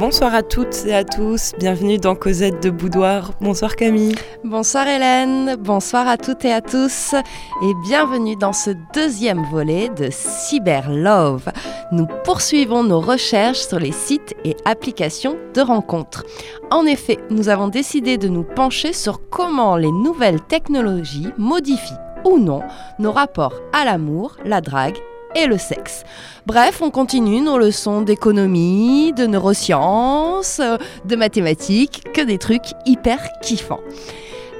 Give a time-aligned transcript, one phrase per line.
[0.00, 3.32] Bonsoir à toutes et à tous, bienvenue dans Cosette de Boudoir.
[3.42, 4.14] Bonsoir Camille.
[4.44, 10.08] Bonsoir Hélène, bonsoir à toutes et à tous et bienvenue dans ce deuxième volet de
[10.10, 11.50] Cyber Love.
[11.92, 16.24] Nous poursuivons nos recherches sur les sites et applications de rencontres.
[16.70, 21.92] En effet, nous avons décidé de nous pencher sur comment les nouvelles technologies modifient
[22.24, 22.62] ou non
[22.98, 24.96] nos rapports à l'amour, la drague
[25.34, 26.04] et le sexe.
[26.46, 30.60] Bref, on continue nos leçons d'économie, de neurosciences,
[31.04, 33.80] de mathématiques, que des trucs hyper kiffants.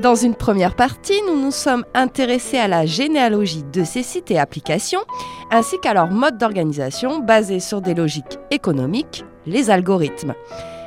[0.03, 4.39] Dans une première partie, nous nous sommes intéressés à la généalogie de ces sites et
[4.39, 5.03] applications,
[5.51, 10.35] ainsi qu'à leur mode d'organisation basé sur des logiques économiques, les algorithmes.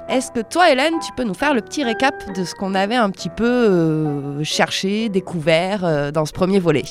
[0.09, 2.95] Est-ce que toi, Hélène, tu peux nous faire le petit récap de ce qu'on avait
[2.95, 6.83] un petit peu euh, cherché, découvert euh, dans ce premier volet?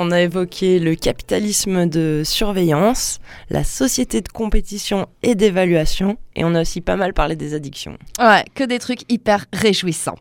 [0.00, 3.18] On a évoqué le capitalisme de surveillance,
[3.50, 7.98] la société de compétition et d'évaluation, et on a aussi pas mal parlé des addictions.
[8.20, 10.14] Ouais, que des trucs hyper réjouissants.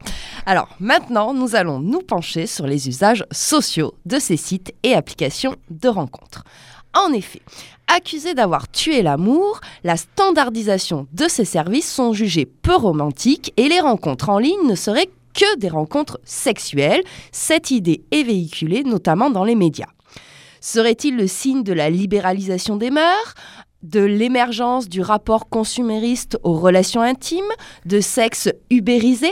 [0.47, 5.55] Alors maintenant, nous allons nous pencher sur les usages sociaux de ces sites et applications
[5.69, 6.43] de rencontres.
[6.95, 7.43] En effet,
[7.85, 13.79] accusés d'avoir tué l'amour, la standardisation de ces services sont jugés peu romantiques et les
[13.79, 17.03] rencontres en ligne ne seraient que des rencontres sexuelles.
[17.31, 19.87] Cette idée est véhiculée notamment dans les médias.
[20.59, 23.35] Serait-il le signe de la libéralisation des mœurs
[23.83, 27.45] de l'émergence du rapport consumériste aux relations intimes,
[27.85, 29.29] de sexe ubérisé?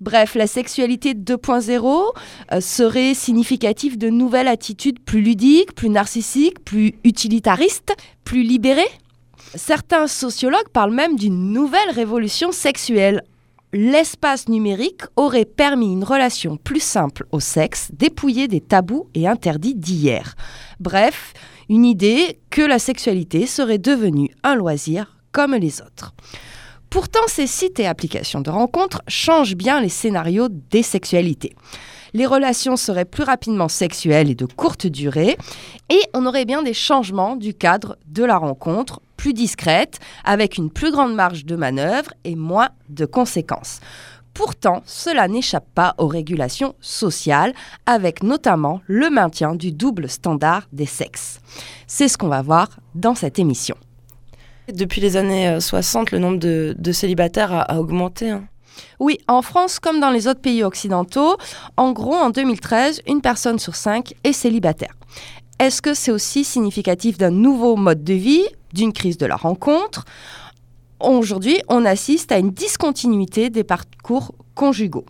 [0.00, 2.14] Bref, la sexualité 2.0
[2.52, 7.92] euh, serait significative de nouvelles attitudes plus ludiques, plus narcissiques, plus utilitaristes,
[8.24, 8.88] plus libérées?
[9.56, 13.24] Certains sociologues parlent même d'une nouvelle révolution sexuelle
[13.72, 19.74] l'espace numérique aurait permis une relation plus simple au sexe, dépouillée des tabous et interdits
[19.74, 20.34] d'hier.
[20.80, 21.32] Bref,
[21.68, 26.14] une idée que la sexualité serait devenue un loisir comme les autres.
[26.90, 31.54] Pourtant, ces sites et applications de rencontres changent bien les scénarios des sexualités.
[32.12, 35.38] Les relations seraient plus rapidement sexuelles et de courte durée,
[35.88, 40.70] et on aurait bien des changements du cadre de la rencontre plus discrète, avec une
[40.70, 43.80] plus grande marge de manœuvre et moins de conséquences.
[44.32, 47.52] Pourtant, cela n'échappe pas aux régulations sociales,
[47.84, 51.40] avec notamment le maintien du double standard des sexes.
[51.86, 53.76] C'est ce qu'on va voir dans cette émission.
[54.72, 58.30] Depuis les années 60, euh, le nombre de, célibataires a, augmenté.
[58.30, 58.44] Hein.
[59.00, 61.36] Oui, en France comme dans les autres pays occidentaux,
[61.76, 64.94] en gros, en 2013, une personne sur cinq est célibataire.
[65.58, 70.04] Est-ce que c'est aussi significatif d'un nouveau mode de vie, d'une crise de la rencontre
[71.00, 75.06] Aujourd'hui, on assiste à une discontinuité des parcours conjugaux.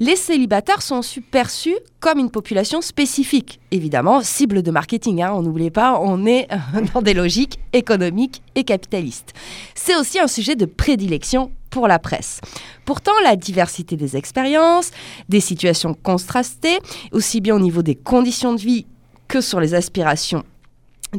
[0.00, 5.70] Les célibataires sont perçus comme une population spécifique, évidemment, cible de marketing, hein, on n'oublie
[5.70, 6.48] pas, on est
[6.94, 9.34] dans des logiques économiques et capitalistes.
[9.74, 12.40] C'est aussi un sujet de prédilection pour la presse.
[12.86, 14.92] Pourtant, la diversité des expériences,
[15.28, 16.78] des situations contrastées,
[17.12, 18.86] aussi bien au niveau des conditions de vie
[19.28, 20.44] que sur les aspirations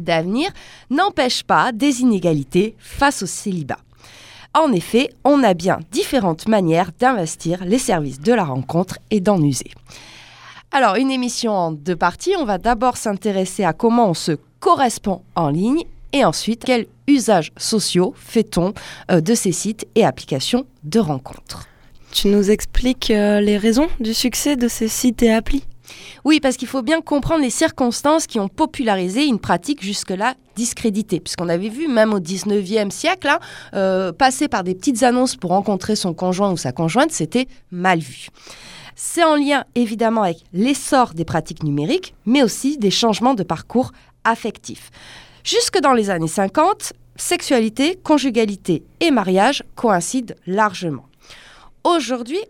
[0.02, 0.50] d'avenir
[0.90, 3.78] n'empêche pas des inégalités face au célibat.
[4.54, 9.40] En effet, on a bien différentes manières d'investir les services de la rencontre et d'en
[9.42, 9.70] user.
[10.72, 12.34] Alors, une émission en deux parties.
[12.38, 17.52] On va d'abord s'intéresser à comment on se correspond en ligne et ensuite quels usages
[17.56, 18.72] sociaux fait-on
[19.10, 21.68] euh, de ces sites et applications de rencontres.
[22.12, 25.64] Tu nous expliques euh, les raisons du succès de ces sites et applis?
[26.24, 31.20] Oui, parce qu'il faut bien comprendre les circonstances qui ont popularisé une pratique jusque-là discréditée.
[31.20, 33.38] Puisqu'on avait vu, même au 19e siècle, hein,
[33.74, 37.98] euh, passer par des petites annonces pour rencontrer son conjoint ou sa conjointe, c'était mal
[37.98, 38.28] vu.
[38.94, 43.92] C'est en lien évidemment avec l'essor des pratiques numériques, mais aussi des changements de parcours
[44.24, 44.90] affectifs.
[45.44, 51.06] Jusque dans les années 50, sexualité, conjugalité et mariage coïncident largement.
[51.84, 52.40] Aujourd'hui,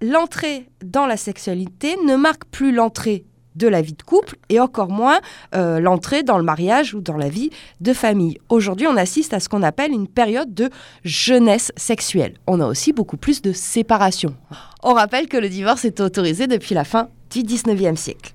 [0.00, 4.90] l'entrée dans la sexualité ne marque plus l'entrée de la vie de couple et encore
[4.90, 5.20] moins
[5.54, 7.50] euh, l'entrée dans le mariage ou dans la vie
[7.80, 8.38] de famille.
[8.48, 10.70] Aujourd'hui, on assiste à ce qu'on appelle une période de
[11.04, 12.34] jeunesse sexuelle.
[12.46, 14.34] On a aussi beaucoup plus de séparation.
[14.82, 18.33] On rappelle que le divorce est autorisé depuis la fin du 19e siècle.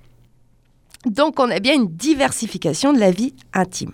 [1.06, 3.94] Donc on a bien une diversification de la vie intime.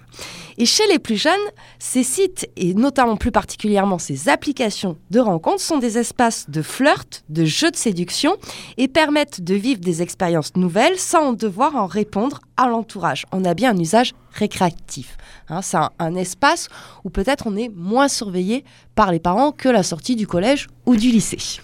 [0.57, 1.33] Et chez les plus jeunes,
[1.79, 7.23] ces sites, et notamment plus particulièrement ces applications de rencontres, sont des espaces de flirt,
[7.29, 8.37] de jeux de séduction,
[8.77, 13.25] et permettent de vivre des expériences nouvelles sans devoir en répondre à l'entourage.
[13.33, 15.17] On a bien un usage récréatif.
[15.49, 15.61] Hein.
[15.61, 16.69] C'est un espace
[17.03, 18.63] où peut-être on est moins surveillé
[18.95, 21.59] par les parents que la sortie du collège ou du lycée.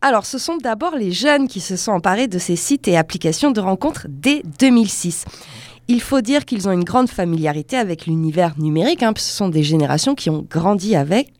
[0.00, 3.50] Alors, ce sont d'abord les jeunes qui se sont emparés de ces sites et applications
[3.50, 5.24] de rencontres dès 2006.
[5.88, 9.62] Il faut dire qu'ils ont une grande familiarité avec l'univers numérique, hein, ce sont des
[9.62, 11.32] générations qui ont grandi avec,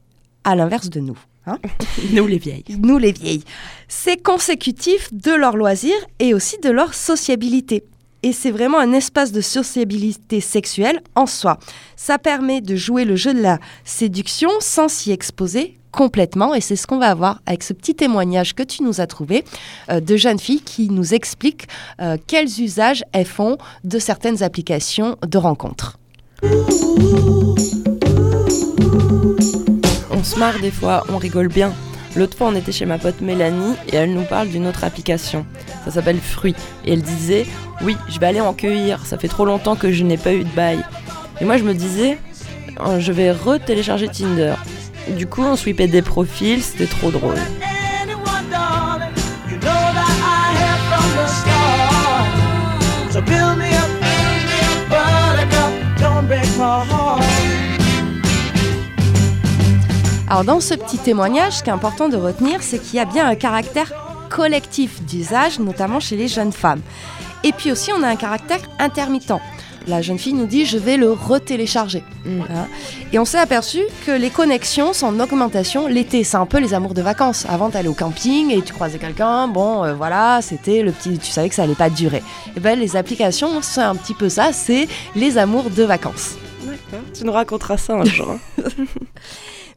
[0.44, 1.18] à l'inverse de nous.
[1.46, 1.58] Hein.
[2.12, 2.64] nous les vieilles.
[2.78, 3.44] Nous les vieilles.
[3.88, 7.84] C'est consécutif de leur loisir et aussi de leur sociabilité.
[8.22, 11.58] Et c'est vraiment un espace de sociabilité sexuelle en soi.
[11.94, 16.54] Ça permet de jouer le jeu de la séduction sans s'y exposer complètement.
[16.54, 19.44] Et c'est ce qu'on va avoir avec ce petit témoignage que tu nous as trouvé
[19.90, 21.66] euh, de jeunes filles qui nous expliquent
[22.00, 25.98] euh, quels usages elles font de certaines applications de rencontres.
[30.10, 31.72] On se marre des fois, on rigole bien.
[32.14, 35.46] L'autre fois, on était chez ma pote Mélanie et elle nous parle d'une autre application.
[35.84, 36.54] Ça s'appelle Fruit.
[36.84, 37.46] Et elle disait
[37.82, 39.04] Oui, je vais aller en cueillir.
[39.06, 40.78] Ça fait trop longtemps que je n'ai pas eu de bail.
[41.40, 42.18] Et moi, je me disais
[42.80, 44.54] euh, Je vais re-télécharger Tinder.
[45.08, 47.36] Du coup, on sweepait des profils, c'était trop drôle.
[60.28, 63.04] Alors dans ce petit témoignage, ce qui est important de retenir, c'est qu'il y a
[63.04, 63.92] bien un caractère
[64.28, 66.80] collectif d'usage, notamment chez les jeunes femmes.
[67.44, 69.30] Et puis aussi, on a un caractère intermittent
[69.86, 72.02] la jeune fille nous dit je vais le retélécharger.
[72.24, 72.40] Mm.
[72.42, 72.66] Hein.
[73.12, 76.24] Et on s'est aperçu que les connexions sont en augmentation l'été.
[76.24, 77.46] C'est un peu les amours de vacances.
[77.48, 79.48] Avant, tu allais au camping et tu croisais quelqu'un.
[79.48, 81.18] Bon, euh, voilà, c'était le petit.
[81.18, 82.18] Tu savais que ça allait pas durer.
[82.18, 84.52] Et eh ben les applications, c'est un petit peu ça.
[84.52, 86.36] C'est les amours de vacances.
[87.14, 88.36] Tu nous raconteras ça un jour.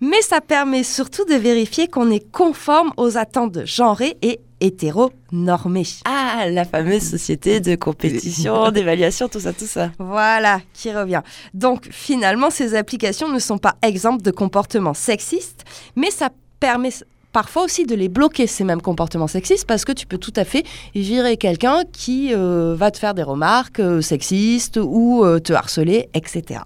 [0.02, 5.86] Mais ça permet surtout de vérifier qu'on est conforme aux attentes genrées et hétéronormée.
[6.06, 9.92] Ah, la fameuse société de compétition, d'évaluation, tout ça, tout ça.
[10.00, 11.22] Voilà, qui revient.
[11.54, 15.66] Donc finalement, ces applications ne sont pas exemples de comportements sexistes,
[15.96, 16.30] mais ça
[16.60, 16.92] permet
[17.32, 20.46] parfois aussi de les bloquer, ces mêmes comportements sexistes, parce que tu peux tout à
[20.46, 20.66] fait
[20.96, 26.10] virer quelqu'un qui euh, va te faire des remarques euh, sexistes ou euh, te harceler,
[26.14, 26.62] etc.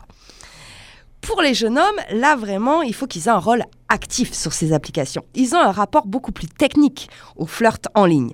[1.24, 4.74] Pour les jeunes hommes, là vraiment, il faut qu'ils aient un rôle actif sur ces
[4.74, 5.24] applications.
[5.36, 8.34] Ils ont un rapport beaucoup plus technique au flirt en ligne.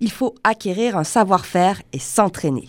[0.00, 2.68] Il faut acquérir un savoir-faire et s'entraîner.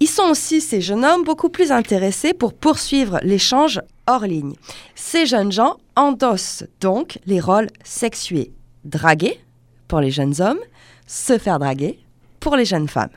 [0.00, 4.54] Ils sont aussi, ces jeunes hommes, beaucoup plus intéressés pour poursuivre l'échange hors ligne.
[4.94, 8.52] Ces jeunes gens endossent donc les rôles sexués.
[8.84, 9.40] Draguer
[9.88, 10.60] pour les jeunes hommes,
[11.06, 11.98] se faire draguer
[12.38, 13.08] pour les jeunes femmes.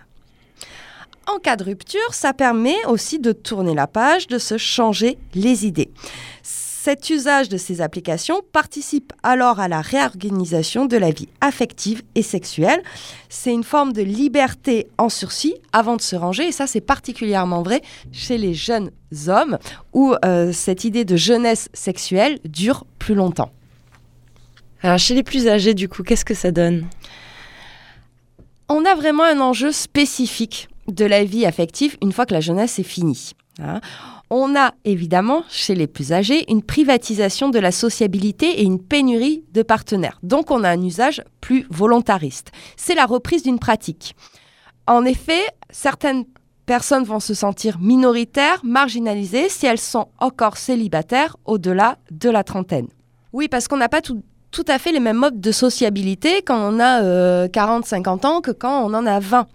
[1.32, 5.68] En cas de rupture, ça permet aussi de tourner la page, de se changer les
[5.68, 5.92] idées.
[6.42, 12.24] Cet usage de ces applications participe alors à la réorganisation de la vie affective et
[12.24, 12.82] sexuelle.
[13.28, 17.62] C'est une forme de liberté en sursis avant de se ranger et ça c'est particulièrement
[17.62, 18.90] vrai chez les jeunes
[19.28, 19.60] hommes
[19.94, 23.52] où euh, cette idée de jeunesse sexuelle dure plus longtemps.
[24.82, 26.88] Alors chez les plus âgés du coup, qu'est-ce que ça donne?
[28.68, 32.80] On a vraiment un enjeu spécifique de la vie affective une fois que la jeunesse
[32.80, 33.32] est finie.
[33.62, 33.82] Hein.
[34.30, 39.44] On a évidemment, chez les plus âgés, une privatisation de la sociabilité et une pénurie
[39.54, 40.20] de partenaires.
[40.22, 42.52] Donc on a un usage plus volontariste.
[42.78, 44.16] C'est la reprise d'une pratique.
[44.86, 45.42] En effet,
[45.72, 46.26] certaines
[46.68, 52.88] personnes vont se sentir minoritaires, marginalisées, si elles sont encore célibataires au-delà de la trentaine.
[53.34, 54.22] Oui, parce qu'on n'a pas tout,
[54.68, 58.84] à fait les mêmes modes de sociabilité quand on a 40-50 euh, ans que quand
[58.84, 59.48] on en a 20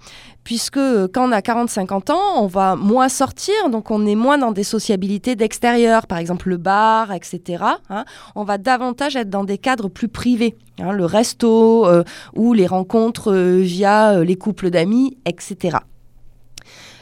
[0.44, 4.38] puisque euh, quand on a 40-50 ans, on va moins sortir, donc on est moins
[4.38, 7.64] dans des sociabilités d'extérieur, par exemple le bar, etc.
[7.90, 8.04] Hein.
[8.34, 12.04] On va davantage être dans des cadres plus privés, hein, le resto euh,
[12.36, 15.78] ou les rencontres euh, via les couples d'amis, etc.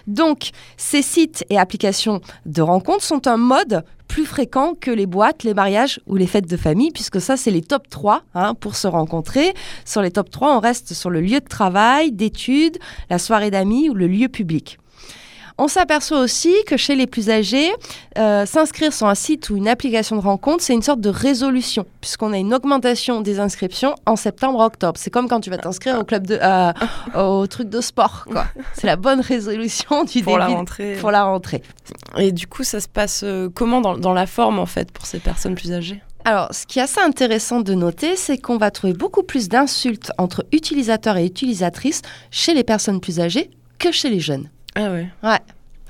[0.07, 5.43] Donc, ces sites et applications de rencontres sont un mode plus fréquent que les boîtes,
[5.43, 8.77] les mariages ou les fêtes de famille, puisque ça, c'est les top 3 hein, pour
[8.77, 9.55] se rencontrer.
[9.87, 12.79] Sur les top 3, on reste sur le lieu de travail, d'études,
[13.09, 14.79] la soirée d'amis ou le lieu public.
[15.63, 17.71] On s'aperçoit aussi que chez les plus âgés,
[18.19, 21.87] euh, s'inscrire sur un site ou une application de rencontre, c'est une sorte de résolution,
[22.01, 24.99] puisqu'on a une augmentation des inscriptions en septembre-octobre.
[24.99, 26.73] C'est comme quand tu vas t'inscrire au club de, euh,
[27.15, 28.47] au truc de sport, quoi.
[28.75, 30.97] C'est la bonne résolution du pour la rentrée.
[31.01, 31.63] Pour la rentrée.
[32.19, 35.07] Et du coup, ça se passe euh, comment dans, dans la forme, en fait, pour
[35.07, 36.03] ces personnes plus âgées?
[36.25, 40.11] Alors, ce qui est assez intéressant de noter, c'est qu'on va trouver beaucoup plus d'insultes
[40.19, 42.03] entre utilisateurs et utilisatrices
[42.33, 44.49] chez les personnes plus âgées que chez les jeunes.
[44.75, 45.09] Ah ouais.
[45.23, 45.39] Ouais.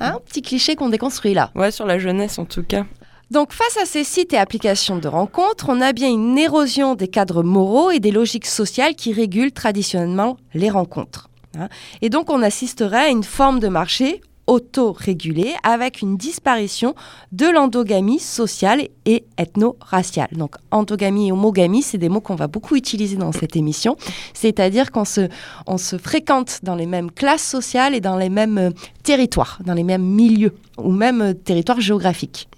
[0.01, 1.51] Un petit cliché qu'on déconstruit là.
[1.55, 2.85] Ouais, sur la jeunesse en tout cas.
[3.31, 7.09] Donc face à ces sites et applications de rencontres, on a bien une érosion des
[7.09, 11.31] cadres moraux et des logiques sociales qui régulent traditionnellement les rencontres.
[11.59, 11.69] Hein.
[12.03, 16.95] Et donc on assisterait à une forme de marché autorégulée avec une disparition
[17.31, 20.29] de l'endogamie sociale et ethno-raciale.
[20.33, 23.97] Donc endogamie et homogamie, c'est des mots qu'on va beaucoup utiliser dans cette émission,
[24.35, 25.29] c'est-à-dire qu'on se,
[25.77, 28.71] se fréquente dans les mêmes classes sociales et dans les mêmes euh,
[29.03, 32.49] territoires, dans les mêmes milieux ou même euh, territoires géographiques.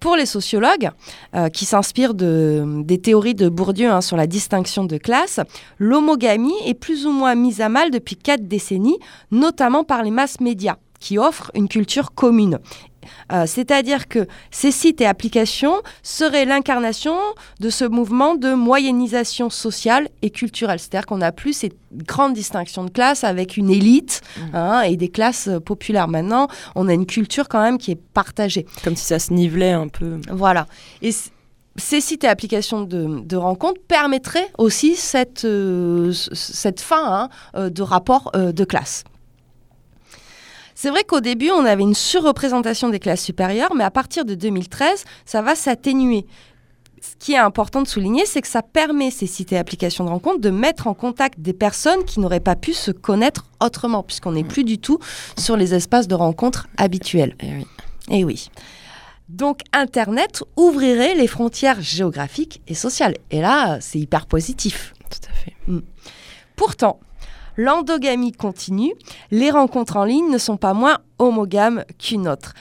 [0.00, 0.90] Pour les sociologues,
[1.34, 5.40] euh, qui s'inspirent de, des théories de Bourdieu hein, sur la distinction de classe,
[5.78, 8.98] l'homogamie est plus ou moins mise à mal depuis quatre décennies,
[9.30, 12.58] notamment par les masses médias qui offrent une culture commune.
[13.32, 17.16] Euh, c'est-à-dire que ces sites et applications seraient l'incarnation
[17.60, 20.78] de ce mouvement de moyennisation sociale et culturelle.
[20.78, 24.40] C'est-à-dire qu'on n'a plus cette grande distinction de classe avec une élite mmh.
[24.54, 26.08] hein, et des classes euh, populaires.
[26.08, 28.66] Maintenant, on a une culture quand même qui est partagée.
[28.84, 30.20] Comme si ça se nivelait un peu.
[30.30, 30.66] Voilà.
[31.02, 31.10] Et
[31.76, 38.32] ces sites et applications de, rencontres permettraient aussi cette, euh, cette fin hein, de rapport
[38.34, 39.04] de classe.
[40.82, 44.34] C'est vrai qu'au début, on avait une surreprésentation des classes supérieures, mais à partir de
[44.34, 46.26] 2013, ça va s'atténuer.
[47.02, 50.08] Ce qui est important de souligner, c'est que ça permet, ces sites et applications de
[50.08, 54.32] rencontres, de mettre en contact des personnes qui n'auraient pas pu se connaître autrement, puisqu'on
[54.32, 54.98] n'est plus du tout
[55.36, 57.36] sur les espaces de rencontres habituels.
[57.40, 57.66] Et eh oui.
[58.08, 58.50] Et eh oui.
[59.28, 63.16] Donc Internet ouvrirait les frontières géographiques et sociales.
[63.30, 64.94] Et là, c'est hyper positif.
[65.10, 65.54] Tout à fait.
[65.66, 65.80] Mm.
[66.56, 67.00] Pourtant,
[67.56, 68.92] l'endogamie continue,
[69.30, 72.54] les rencontres en ligne ne sont pas moins homogames qu'une autre.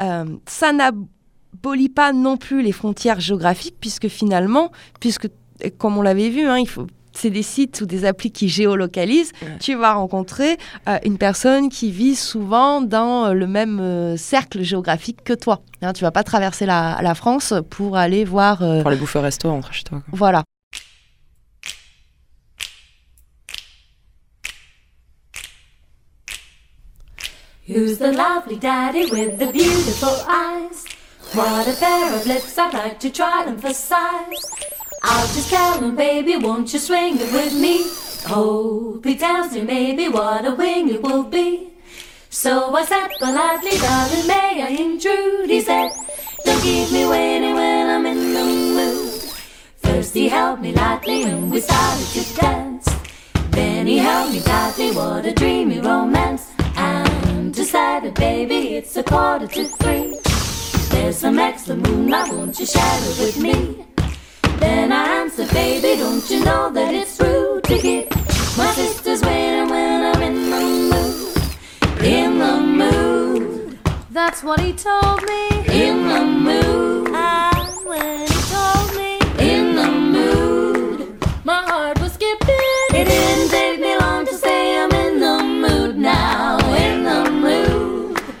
[0.00, 4.70] Euh, ça n'abolit pas non plus les frontières géographiques, puisque finalement,
[5.00, 5.28] puisque
[5.78, 6.86] comme on l'avait vu, hein, il faut
[7.16, 10.56] c'est des sites ou des applis qui géolocalisent, tu vas rencontrer
[10.88, 15.62] euh, une personne qui vit souvent dans le même cercle géographique que toi.
[15.80, 18.58] Hein, tu vas pas traverser la, France pour aller voir...
[18.58, 20.02] pour aller bouffer au resto entre chez toi.
[20.10, 20.42] Voilà.
[27.66, 30.84] Who's the lovely daddy with the beautiful eyes?
[31.32, 34.44] What a pair of lips, I'd like to try them for size.
[35.02, 37.86] I'll just tell him, baby, won't you swing it with me?
[38.26, 41.70] Hope he tells me maybe what a wing it will be.
[42.28, 45.48] So I said politely, darling, may I intrude?
[45.48, 45.90] He said,
[46.44, 49.22] don't keep me waiting when I'm in the mood.
[49.78, 52.88] First he held me lightly and we started to dance.
[53.52, 56.50] Then he held me tightly, what a dreamy romance.
[57.54, 60.18] Decided, baby, it's a quarter to three.
[60.90, 63.86] There's some extra moonlight, won't you share it with me?
[64.58, 68.10] Then I answered, baby, don't you know that it's rude to keep
[68.58, 72.04] my sister's waiting when I'm in the mood?
[72.04, 73.78] In the mood.
[74.10, 75.64] That's what he told me.
[75.68, 76.93] In the mood.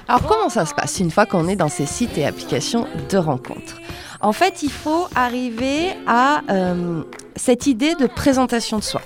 [0.06, 3.16] Alors comment ça se passe une fois qu'on est dans ces sites et applications de
[3.16, 3.80] rencontres?
[4.20, 7.02] En fait, il faut arriver à euh,
[7.36, 9.00] cette idée de présentation de soi.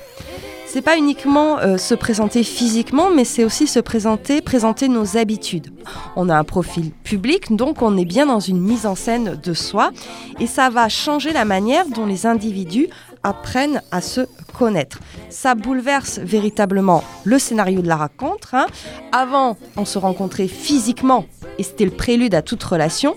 [0.67, 5.73] C'est pas uniquement euh, se présenter physiquement, mais c'est aussi se présenter, présenter nos habitudes.
[6.15, 9.55] On a un profil public, donc on est bien dans une mise en scène de
[9.55, 9.93] soi,
[10.41, 12.89] et ça va changer la manière dont les individus
[13.23, 14.23] apprennent à se
[14.59, 14.99] connaître.
[15.31, 18.55] Ça bouleverse véritablement le scénario de la rencontre.
[18.55, 18.67] Hein.
[19.13, 21.27] Avant, on se rencontrait physiquement
[21.59, 23.17] et c'était le prélude à toute relation.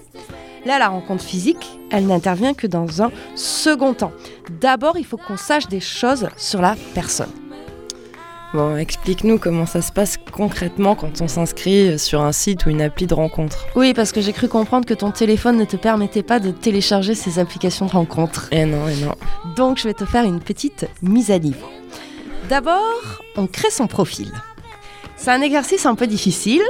[0.65, 4.11] Là, la rencontre physique, elle n'intervient que dans un second temps.
[4.59, 7.40] D'abord, il faut qu'on sache des choses sur la personne.
[8.53, 12.81] Bon, explique-nous comment ça se passe concrètement quand on s'inscrit sur un site ou une
[12.81, 13.65] appli de rencontre.
[13.77, 17.15] Oui, parce que j'ai cru comprendre que ton téléphone ne te permettait pas de télécharger
[17.15, 18.49] ces applications de rencontre.
[18.51, 19.15] Eh non, eh non.
[19.55, 21.69] Donc je vais te faire une petite mise à niveau.
[22.49, 24.33] D'abord, on crée son profil.
[25.15, 26.63] C'est un exercice un peu difficile.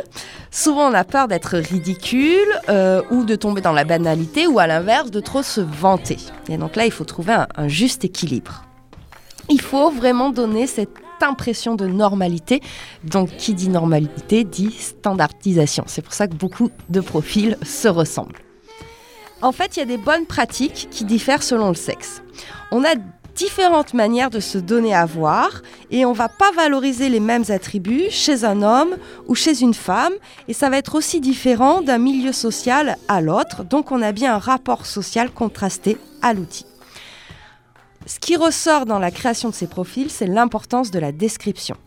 [0.52, 4.68] Souvent, on a peur d'être ridicule euh, ou de tomber dans la banalité ou à
[4.68, 6.18] l'inverse, de trop se vanter.
[6.48, 8.66] Et donc là, il faut trouver un juste équilibre.
[9.50, 12.62] Il faut vraiment donner cette impression de normalité.
[13.04, 15.84] Donc qui dit normalité dit standardisation.
[15.88, 18.42] C'est pour ça que beaucoup de profils se ressemblent.
[19.42, 22.22] En fait, il y a des bonnes pratiques qui diffèrent selon le sexe.
[22.72, 22.96] On a
[23.36, 28.10] différentes manières de se donner à voir et on va pas valoriser les mêmes attributs
[28.10, 28.98] chez un homme
[29.28, 30.14] ou chez une femme
[30.48, 33.64] et ça va être aussi différent d'un milieu social à l'autre.
[33.64, 36.66] Donc on a bien un rapport social contrasté à l'outil.
[38.06, 41.78] Ce qui ressort dans la création de ces profils, c'est l'importance de la description.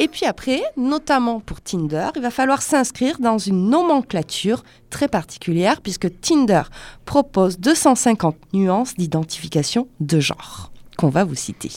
[0.00, 5.80] Et puis après, notamment pour Tinder, il va falloir s'inscrire dans une nomenclature très particulière
[5.80, 6.62] puisque Tinder
[7.04, 11.70] propose 250 nuances d'identification de genre qu'on va vous citer.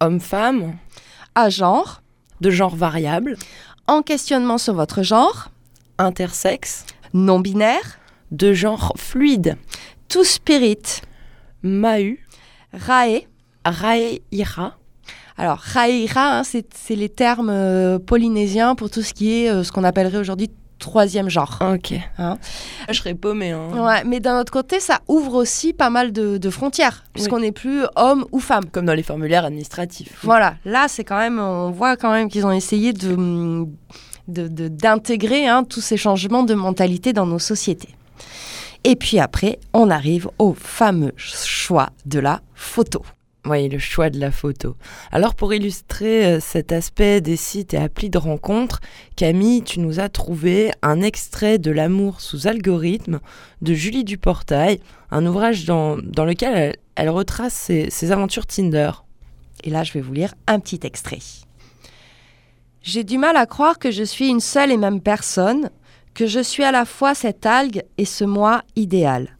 [0.00, 0.76] Homme-femme.
[1.34, 2.02] À genre.
[2.40, 3.36] De genre variable.
[3.86, 5.48] En questionnement sur votre genre,
[5.98, 7.98] Intersexe, non-binaire,
[8.30, 9.56] de genre fluide.
[10.08, 11.00] tout spirit,
[11.66, 12.24] Mahu,
[12.72, 13.22] rae.
[13.64, 14.76] Raeira,
[15.36, 19.72] Alors, raeira, hein, c'est les termes euh, polynésiens pour tout ce qui est euh, ce
[19.72, 21.58] qu'on appellerait aujourd'hui troisième genre.
[21.74, 21.94] Ok.
[22.18, 22.38] Hein.
[22.88, 23.50] Je serais paumée.
[23.50, 23.70] Hein.
[23.74, 27.50] Ouais, mais d'un autre côté, ça ouvre aussi pas mal de, de frontières, puisqu'on n'est
[27.50, 28.66] plus homme ou femme.
[28.70, 30.16] Comme dans les formulaires administratifs.
[30.22, 33.66] Voilà, là, c'est quand même, on voit quand même qu'ils ont essayé de
[34.28, 37.90] de- de- d'intégrer hein, tous ces changements de mentalité dans nos sociétés.
[38.88, 43.04] Et puis après, on arrive au fameux choix de la photo.
[43.44, 44.76] Oui, le choix de la photo.
[45.10, 48.80] Alors pour illustrer euh, cet aspect des sites et applis de rencontres,
[49.16, 53.18] Camille, tu nous as trouvé un extrait de L'amour sous algorithme
[53.60, 54.78] de Julie Duportail,
[55.10, 58.92] un ouvrage dans, dans lequel elle, elle retrace ses, ses aventures Tinder.
[59.64, 61.18] Et là, je vais vous lire un petit extrait.
[62.82, 65.70] J'ai du mal à croire que je suis une seule et même personne,
[66.16, 69.36] que je suis à la fois cette algue et ce moi idéal.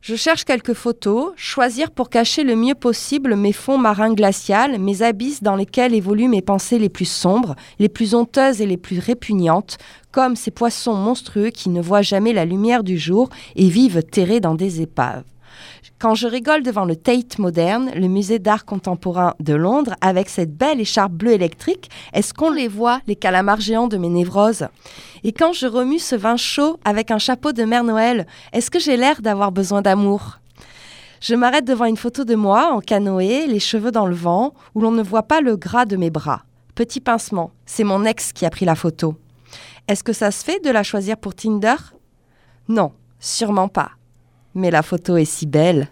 [0.00, 5.02] Je cherche quelques photos, choisir pour cacher le mieux possible mes fonds marins glaciales, mes
[5.02, 9.00] abysses dans lesquels évoluent mes pensées les plus sombres, les plus honteuses et les plus
[9.00, 9.76] répugnantes,
[10.10, 14.40] comme ces poissons monstrueux qui ne voient jamais la lumière du jour et vivent terrés
[14.40, 15.24] dans des épaves.
[15.98, 20.56] Quand je rigole devant le Tate moderne, le musée d'art contemporain de Londres, avec cette
[20.56, 24.68] belle écharpe bleue électrique, est-ce qu'on les voit, les calamars géants de mes névroses?
[25.24, 28.78] Et quand je remue ce vin chaud avec un chapeau de Mère Noël, est-ce que
[28.78, 30.38] j'ai l'air d'avoir besoin d'amour?
[31.20, 34.80] Je m'arrête devant une photo de moi en canoë, les cheveux dans le vent, où
[34.80, 36.44] l'on ne voit pas le gras de mes bras.
[36.76, 39.16] Petit pincement, c'est mon ex qui a pris la photo.
[39.88, 41.74] Est-ce que ça se fait de la choisir pour Tinder?
[42.68, 43.97] Non, sûrement pas
[44.58, 45.88] mais la photo est si belle.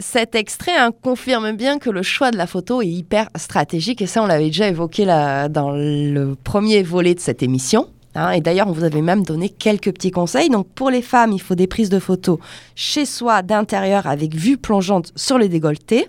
[0.00, 4.06] Cet extrait hein, confirme bien que le choix de la photo est hyper stratégique et
[4.06, 7.88] ça on l'avait déjà évoqué là, dans le premier volet de cette émission.
[8.16, 8.30] hein.
[8.32, 10.50] et d'ailleurs, on vous avait même donné quelques petits conseils.
[10.50, 12.38] Donc, pour les femmes, il faut des prises de photos
[12.74, 16.08] chez soi d'intérieur avec vue plongeante sur le décolleté.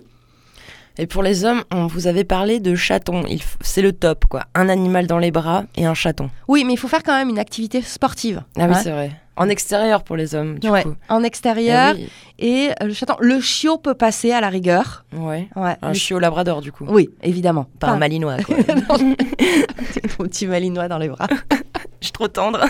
[0.98, 3.22] Et pour les hommes, on vous avait parlé de chaton.
[3.28, 4.44] Il f- C'est le top, quoi.
[4.54, 6.30] Un animal dans les bras et un chaton.
[6.48, 8.42] Oui, mais il faut faire quand même une activité sportive.
[8.58, 8.80] Ah oui, hein.
[8.82, 9.12] c'est vrai.
[9.36, 10.94] En extérieur pour les hommes, du Ouais, coup.
[11.10, 11.94] en extérieur.
[11.98, 15.04] Eh Et euh, le chaton, le chiot peut passer à la rigueur.
[15.14, 15.48] Ouais.
[15.56, 16.86] Ouais, Un le- chiot labrador, du coup.
[16.88, 17.66] Oui, évidemment.
[17.78, 18.56] Pas un malinois, quoi.
[20.18, 21.26] Mon petit malinois dans les bras.
[22.00, 22.60] Je suis trop tendre.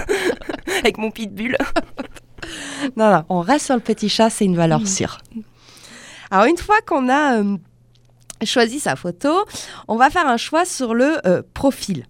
[0.80, 1.56] Avec mon pitbull.
[2.96, 5.18] Non, non, on reste sur le petit chat, c'est une valeur sûre.
[6.30, 7.56] Alors, une fois qu'on a euh,
[8.44, 9.30] choisi sa photo,
[9.88, 12.04] on va faire un choix sur le euh, profil.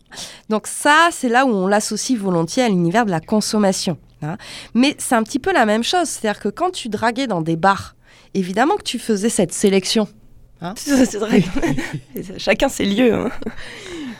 [0.51, 3.97] Donc ça, c'est là où on l'associe volontiers à l'univers de la consommation.
[4.27, 4.37] Hein.
[4.75, 7.57] Mais c'est un petit peu la même chose, c'est-à-dire que quand tu draguais dans des
[7.57, 7.97] bars,
[8.35, 10.09] évidemment que tu faisais cette sélection.
[10.77, 11.43] C'est vrai.
[12.39, 13.12] Chacun ses lieux.
[13.15, 13.31] hein.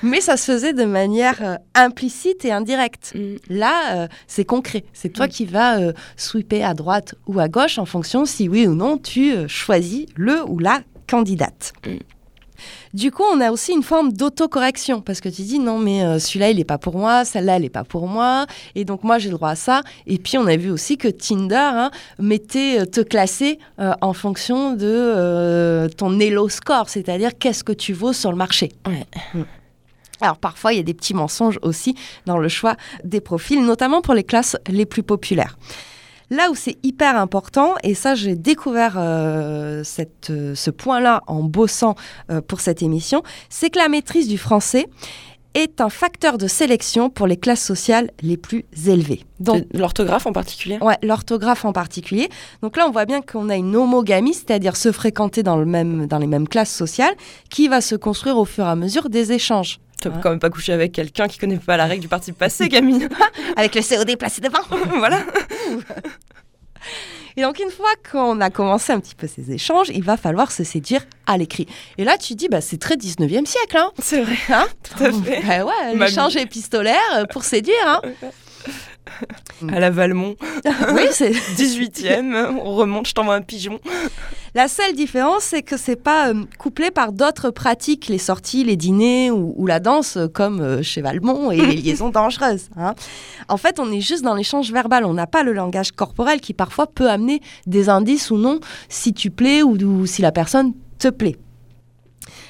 [0.03, 3.13] Mais ça se faisait de manière euh, implicite et indirecte.
[3.15, 3.37] Mm.
[3.49, 4.85] Là, euh, c'est concret.
[4.93, 5.31] C'est toi Mm.
[5.31, 8.99] qui vas euh, sweeper à droite ou à gauche en fonction si oui ou non
[8.99, 11.73] tu euh, choisis le ou la candidate.
[11.87, 11.91] Mm.
[12.97, 16.19] Du coup, on a aussi une forme d'autocorrection parce que tu dis non, mais euh,
[16.19, 18.47] celui-là, il n'est pas pour moi, celle-là, elle n'est pas pour moi.
[18.75, 19.83] Et donc, moi, j'ai le droit à ça.
[20.07, 24.15] Et puis, on a vu aussi que Tinder hein, mettait euh, te classer euh, en
[24.15, 28.73] fonction de euh, ton Elo score, c'est-à-dire qu'est-ce que tu vaux sur le marché.
[28.87, 29.05] Ouais.
[30.23, 34.01] Alors parfois, il y a des petits mensonges aussi dans le choix des profils, notamment
[34.01, 35.59] pour les classes les plus populaires.
[36.31, 41.43] Là où c'est hyper important, et ça j'ai découvert euh, cette, euh, ce point-là en
[41.43, 41.95] bossant
[42.31, 44.87] euh, pour cette émission, c'est que la maîtrise du français
[45.55, 49.25] est un facteur de sélection pour les classes sociales les plus élevées.
[49.41, 50.79] Donc, L'orthographe en particulier?
[50.83, 52.29] Ouais, l'orthographe en particulier.
[52.61, 56.07] Donc là, on voit bien qu'on a une homogamie, c'est-à-dire se fréquenter dans, le même,
[56.07, 57.15] dans les mêmes classes sociales,
[57.49, 59.79] qui va se construire au fur et à mesure des échanges.
[60.01, 60.21] Tu peux Ouais.
[60.23, 63.09] quand même pas coucher avec quelqu'un qui connaît pas la règle du participe passé, Camille.
[63.57, 64.59] Avec le COD placé devant.
[64.99, 65.21] voilà.
[67.39, 70.51] Et donc, une fois qu'on a commencé un petit peu ces échanges, il va falloir
[70.51, 71.67] se séduire à l'écrit.
[71.99, 73.77] Et là, tu dis, bah, c'est très 19e siècle.
[73.77, 74.37] Hein C'est vrai.
[74.51, 75.43] Hein Tout à fait.
[75.47, 77.75] Bah ouais, l'échange épistolaire pour séduire.
[77.87, 78.01] Hein
[79.73, 80.37] À la Valmont,
[80.95, 83.79] oui, c'est 18e, on remonte, je t'envoie un pigeon.
[84.55, 88.77] La seule différence, c'est que c'est pas euh, couplé par d'autres pratiques, les sorties, les
[88.77, 92.69] dîners ou, ou la danse, euh, comme euh, chez Valmont et les liaisons dangereuses.
[92.77, 92.95] hein.
[93.49, 95.05] En fait, on est juste dans l'échange verbal.
[95.05, 99.13] On n'a pas le langage corporel qui parfois peut amener des indices ou non si
[99.13, 101.37] tu plais ou, ou si la personne te plaît.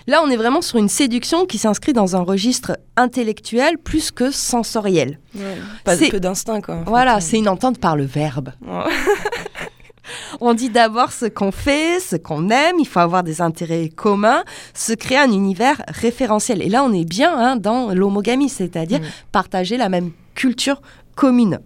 [0.06, 4.30] Là, on est vraiment sur une séduction qui s'inscrit dans un registre intellectuel plus que
[4.30, 5.18] sensoriel.
[5.84, 6.76] Pas C'est- peu d'instinct, quoi.
[6.76, 6.90] en fait.
[6.90, 8.52] Voilà, c'est une entente par le verbe.
[8.66, 8.84] Ouais.
[10.40, 14.44] On dit d'abord ce qu'on fait, ce qu'on aime, il faut avoir des intérêts communs,
[14.72, 16.62] se créer un univers référentiel.
[16.62, 19.04] Et là, on est bien hein, dans l'homogamie, c'est-à-dire Mm.
[19.32, 20.80] partager la même culture
[21.16, 21.58] commune.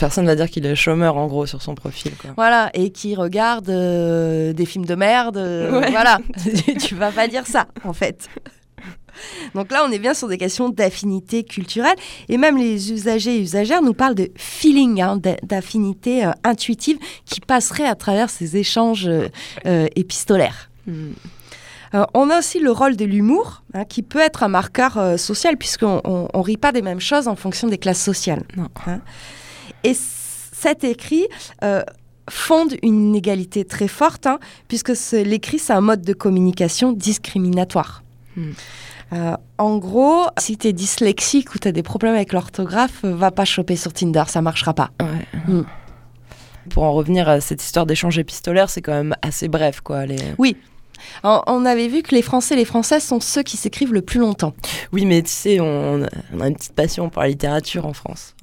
[0.00, 2.12] Personne va dire qu'il est chômeur en gros sur son profil.
[2.20, 2.30] Quoi.
[2.36, 5.36] Voilà, et qui regarde euh, des films de merde.
[5.36, 5.90] euh, Ouais.
[5.90, 6.18] Voilà,
[6.80, 8.28] tu vas pas dire ça, en fait.
[9.54, 11.96] Donc là, on est bien sur des questions d'affinité culturelle.
[12.30, 16.96] Et même les usagers et usagères nous parlent de feeling, hein, d'a- d'affinité euh, intuitive
[17.26, 19.06] qui passerait à travers ces échanges
[19.66, 20.70] euh, épistolaires.
[20.86, 21.10] Mm.
[21.92, 25.16] Euh, on a aussi le rôle de l'humour, hein, qui peut être un marqueur euh,
[25.18, 28.44] social, puisqu'on on, on rit pas des mêmes choses en fonction des classes sociales.
[28.56, 28.68] Non.
[28.86, 29.00] hein.
[29.84, 31.26] Et cet écrit
[31.64, 31.82] euh,
[32.28, 34.38] fonde une inégalité très forte, hein,
[34.68, 38.02] puisque l'écrit, c'est un mode de communication discriminatoire.
[38.36, 38.50] Hmm.
[39.12, 43.14] Euh, en gros, si tu es dyslexique ou tu as des problèmes avec l'orthographe, euh,
[43.14, 44.90] va pas choper sur Tinder, ça marchera pas.
[45.00, 45.52] Ouais.
[45.52, 45.64] Mm.
[46.68, 49.80] Pour en revenir à cette histoire d'échange épistolaire, c'est quand même assez bref.
[49.80, 50.06] quoi.
[50.06, 50.18] Les...
[51.24, 54.02] On, on avait vu que les Français et les Françaises sont ceux qui s'écrivent le
[54.02, 54.54] plus longtemps.
[54.92, 58.36] Oui, mais tu sais, on, on a une petite passion pour la littérature en France.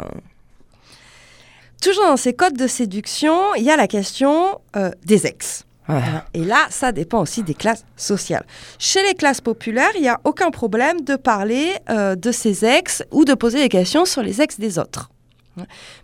[1.82, 5.64] Toujours dans ces codes de séduction, il y a la question euh, des ex.
[5.88, 6.02] Ouais.
[6.34, 8.46] Et là, ça dépend aussi des classes sociales.
[8.78, 13.04] Chez les classes populaires, il n'y a aucun problème de parler euh, de ses ex
[13.12, 15.10] ou de poser des questions sur les ex des autres,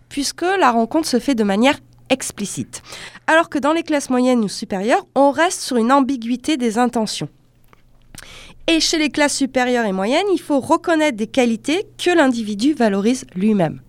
[0.08, 2.82] puisque la rencontre se fait de manière explicite.
[3.26, 7.28] Alors que dans les classes moyennes ou supérieures, on reste sur une ambiguïté des intentions.
[8.66, 13.26] Et chez les classes supérieures et moyennes, il faut reconnaître des qualités que l'individu valorise
[13.34, 13.80] lui-même.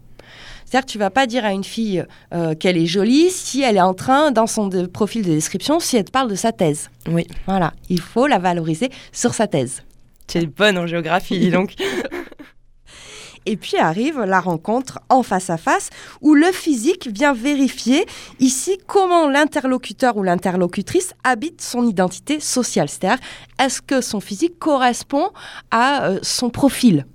[0.76, 3.78] C'est-à-dire que tu vas pas dire à une fille euh, qu'elle est jolie si elle
[3.78, 6.52] est en train, dans son de- profil de description, si elle te parle de sa
[6.52, 6.90] thèse.
[7.10, 9.84] Oui, Voilà, il faut la valoriser sur sa thèse.
[10.28, 11.76] tu es bonne en géographie, dis donc.
[13.46, 18.06] Et puis arrive la rencontre en face à face où le physique vient vérifier
[18.40, 22.90] ici comment l'interlocuteur ou l'interlocutrice habite son identité sociale.
[22.90, 23.24] C'est-à-dire,
[23.64, 25.30] est-ce que son physique correspond
[25.72, 27.06] à euh, son profil?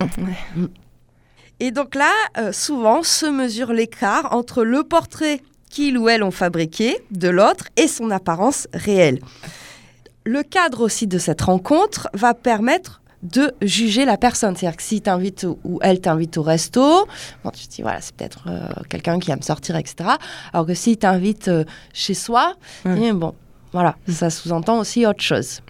[0.56, 0.64] Mm.
[1.60, 6.30] Et donc là, euh, souvent, se mesure l'écart entre le portrait qu'il ou elle ont
[6.30, 9.20] fabriqué de l'autre et son apparence réelle.
[10.24, 14.56] Le cadre aussi de cette rencontre va permettre de juger la personne.
[14.56, 17.06] C'est-à-dire que si t'invite ou elle t'invite au resto,
[17.44, 20.10] bon, tu te dis, voilà, c'est peut-être euh, quelqu'un qui aime sortir, etc.
[20.52, 22.54] Alors que si t'invite euh, chez soi,
[22.86, 23.34] eh, bon,
[23.72, 25.60] voilà, ça sous-entend aussi autre chose.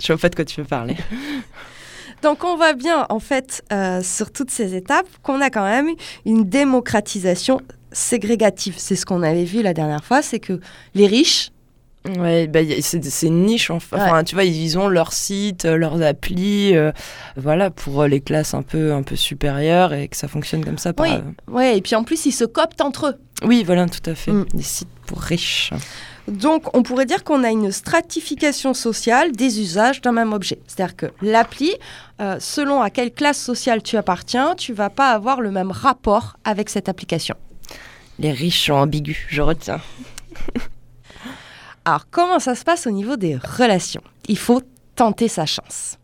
[0.00, 0.96] Je sais au fait que tu veux parler.
[2.22, 5.88] Donc on voit bien, en fait, euh, sur toutes ces étapes, qu'on a quand même
[6.24, 7.60] une démocratisation
[7.92, 8.74] ségrégative.
[8.78, 10.60] C'est ce qu'on avait vu la dernière fois, c'est que
[10.94, 11.50] les riches,
[12.20, 13.68] Ouais, bah, c'est une niche.
[13.68, 16.92] Enfin, Enfin, tu vois, ils ont leur site, euh, leurs applis, euh,
[17.36, 20.92] voilà, pour les classes un peu, un peu supérieures et que ça fonctionne comme ça.
[20.92, 21.12] par- Oui.
[21.52, 23.14] ouais, et puis en plus ils se coptent entre eux.
[23.44, 24.30] oui, voilà, tout à fait.
[24.30, 24.44] Mm.
[24.54, 25.72] Des sites pour riches.
[26.28, 30.58] Donc, on pourrait dire qu'on a une stratification sociale des usages d'un même objet.
[30.66, 31.72] C'est-à-dire que l'appli,
[32.20, 36.36] euh, selon à quelle classe sociale tu appartiens, tu vas pas avoir le même rapport
[36.44, 37.36] avec cette application.
[38.18, 39.80] Les riches sont ambigus, je retiens.
[41.84, 44.02] Alors, comment ça se passe au niveau des relations?
[44.26, 44.62] Il faut
[44.96, 45.98] tenter sa chance.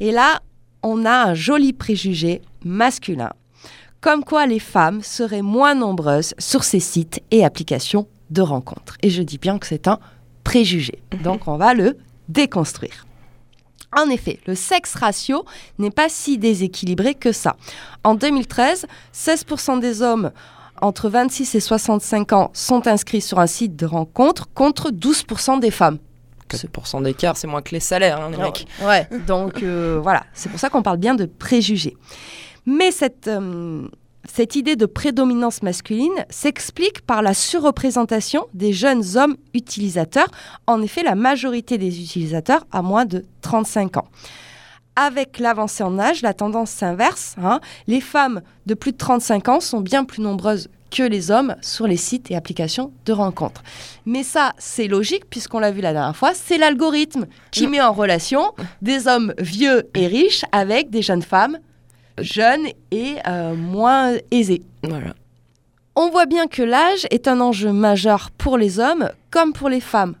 [0.00, 0.40] Et là,
[0.82, 3.30] on a un joli préjugé masculin,
[4.02, 8.96] comme quoi les femmes seraient moins nombreuses sur ces sites et applications de rencontres.
[9.02, 9.98] Et je dis bien que c'est un
[10.44, 11.02] préjugé.
[11.22, 11.96] Donc, on va le
[12.28, 13.06] déconstruire.
[13.96, 15.44] En effet, le sexe ratio
[15.78, 17.56] n'est pas si déséquilibré que ça.
[18.04, 20.30] En 2013, 16% des hommes
[20.80, 25.70] entre 26 et 65 ans sont inscrits sur un site de rencontre contre 12% des
[25.70, 25.98] femmes.
[26.48, 28.66] 4% d'écart, c'est moins que les salaires, hein, les mecs.
[28.82, 31.96] Ouais, donc euh, voilà, c'est pour ça qu'on parle bien de préjugés.
[32.64, 33.88] Mais cette, euh,
[34.32, 40.28] cette idée de prédominance masculine s'explique par la surreprésentation des jeunes hommes utilisateurs.
[40.66, 44.08] En effet, la majorité des utilisateurs a moins de 35 ans.
[44.96, 47.36] Avec l'avancée en âge, la tendance s'inverse.
[47.42, 47.60] hein.
[47.86, 51.86] Les femmes de plus de 35 ans sont bien plus nombreuses que les hommes sur
[51.86, 53.62] les sites et applications de rencontres.
[54.06, 57.92] Mais ça, c'est logique puisqu'on l'a vu la dernière fois, c'est l'algorithme qui met en
[57.92, 61.58] relation des hommes vieux et riches avec des jeunes femmes
[62.22, 64.14] jeunes et euh, moins.
[64.82, 65.14] Voilà.
[65.96, 69.80] On voit bien que l'âge est un enjeu majeur pour les hommes comme pour les
[69.80, 70.14] femmes.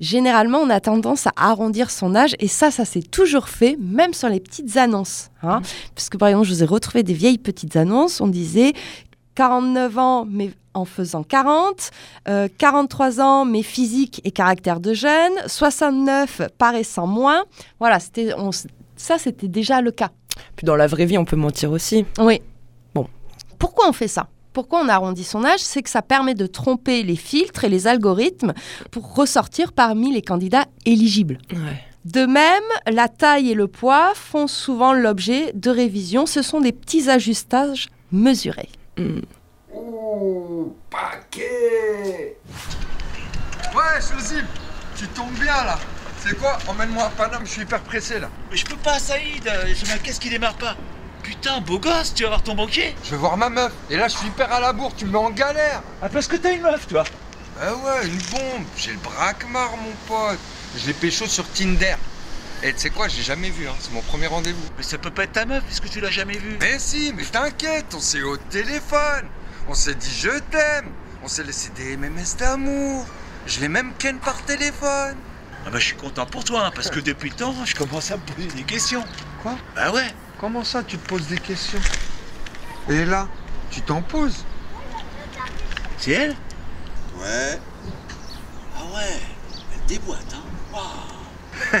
[0.00, 4.14] Généralement, on a tendance à arrondir son âge et ça, ça s'est toujours fait, même
[4.14, 5.30] sur les petites annonces.
[5.44, 5.62] Hein.
[5.94, 8.72] Puisque par exemple, je vous ai retrouvé des vieilles petites annonces, on disait
[9.36, 11.90] 49 ans, mais en faisant 40,
[12.28, 17.44] euh, 43 ans, mais physique et caractère de jeune, 69 paraissant moins.
[17.78, 18.32] Voilà, c'était,
[18.96, 20.10] ça, c'était déjà le cas.
[20.56, 22.04] Puis dans la vraie vie, on peut mentir aussi.
[22.18, 22.40] Oui.
[22.94, 23.06] Bon.
[23.58, 24.28] Pourquoi on fait ça?
[24.52, 25.60] Pourquoi on arrondit son âge?
[25.60, 28.52] C'est que ça permet de tromper les filtres et les algorithmes
[28.90, 31.38] pour ressortir parmi les candidats éligibles.
[32.04, 36.26] De même, la taille et le poids font souvent l'objet de révisions.
[36.26, 38.68] Ce sont des petits ajustages mesurés.
[38.98, 39.20] Mm.
[39.74, 42.36] Ouh, paquet
[43.74, 44.44] Ouais, Chosib,
[44.96, 45.78] tu tombes bien là.
[46.24, 48.28] C'est quoi Emmène-moi à Paname, je suis hyper pressé là.
[48.50, 50.76] Mais je peux pas, Saïd, j'ai ma caisse qui démarre pas.
[51.22, 54.08] Putain, beau gosse, tu vas voir ton banquier Je vais voir ma meuf, et là
[54.08, 56.52] je suis hyper à la bourre, tu me mets en galère Ah, parce que t'as
[56.52, 57.04] une meuf, toi
[57.56, 60.38] Bah ouais, une bombe, j'ai le braquemar, mon pote.
[60.76, 61.96] Je l'ai pécho sur Tinder.
[62.64, 63.74] Et tu sais quoi, j'ai jamais vu, hein.
[63.80, 64.62] c'est mon premier rendez-vous.
[64.76, 66.56] Mais ça peut pas être ta meuf, puisque tu l'as jamais vue.
[66.60, 69.26] Mais si, mais t'inquiète, on s'est au téléphone.
[69.68, 70.90] On s'est dit je t'aime.
[71.24, 73.06] On s'est laissé des MMS d'amour.
[73.46, 75.16] Je l'ai même ken par téléphone.
[75.64, 78.10] Ah bah je suis content pour toi, hein, parce que depuis le temps, je commence
[78.10, 79.04] à me poser des questions.
[79.42, 79.56] Quoi?
[79.76, 80.08] Bah ouais.
[80.40, 81.80] Comment ça, tu te poses des questions?
[82.88, 83.28] Et là,
[83.70, 84.44] tu t'en poses
[85.98, 86.36] C'est elle?
[87.16, 87.58] Ouais.
[88.76, 89.20] Ah ouais,
[89.74, 90.42] elle déboîte, hein.
[90.72, 91.80] Waouh.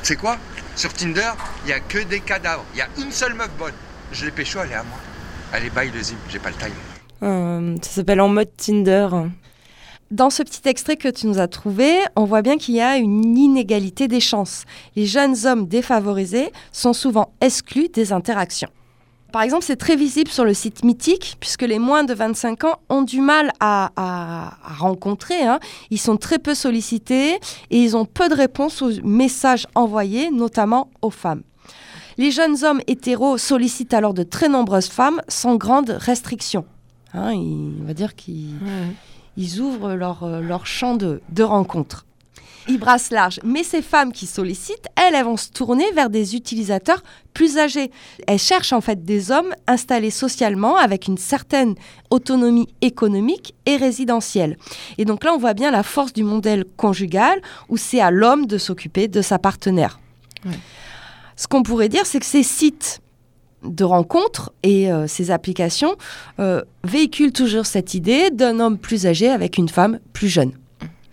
[0.00, 0.38] tu sais quoi?
[0.76, 1.32] Sur Tinder,
[1.64, 2.64] il y a que des cadavres.
[2.74, 3.74] Il y a une seule meuf bonne.
[4.12, 4.98] Je l'ai pécho, elle est à moi.
[5.52, 6.70] Allez, bye le zip, j'ai pas le time.
[7.22, 9.08] Euh, ça s'appelle en mode Tinder.
[10.10, 12.96] Dans ce petit extrait que tu nous as trouvé, on voit bien qu'il y a
[12.96, 14.64] une inégalité des chances.
[14.96, 18.70] Les jeunes hommes défavorisés sont souvent exclus des interactions.
[19.32, 22.80] Par exemple, c'est très visible sur le site Mythique, puisque les moins de 25 ans
[22.88, 25.42] ont du mal à, rencontrer.
[25.42, 25.60] hein.
[25.90, 27.34] Ils sont très peu sollicités
[27.70, 31.42] et ils ont peu de réponses aux messages envoyés, notamment aux femmes.
[32.18, 36.64] Les jeunes hommes hétéros sollicitent alors de très nombreuses femmes sans grande restriction.
[37.14, 38.54] Hein, on va dire qu'ils
[39.36, 42.04] ils ouvrent leur, euh, leur champ de, de rencontre.
[42.68, 43.40] Ils brassent large.
[43.42, 47.90] Mais ces femmes qui sollicitent, elles, elles vont se tourner vers des utilisateurs plus âgés.
[48.26, 51.74] Elles cherchent en fait des hommes installés socialement avec une certaine
[52.10, 54.56] autonomie économique et résidentielle.
[54.98, 58.46] Et donc là, on voit bien la force du modèle conjugal où c'est à l'homme
[58.46, 59.98] de s'occuper de sa partenaire.
[60.44, 60.58] Ouais.
[61.36, 63.00] Ce qu'on pourrait dire, c'est que ces sites
[63.62, 65.96] de rencontres et euh, ces applications
[66.38, 70.52] euh, véhiculent toujours cette idée d'un homme plus âgé avec une femme plus jeune.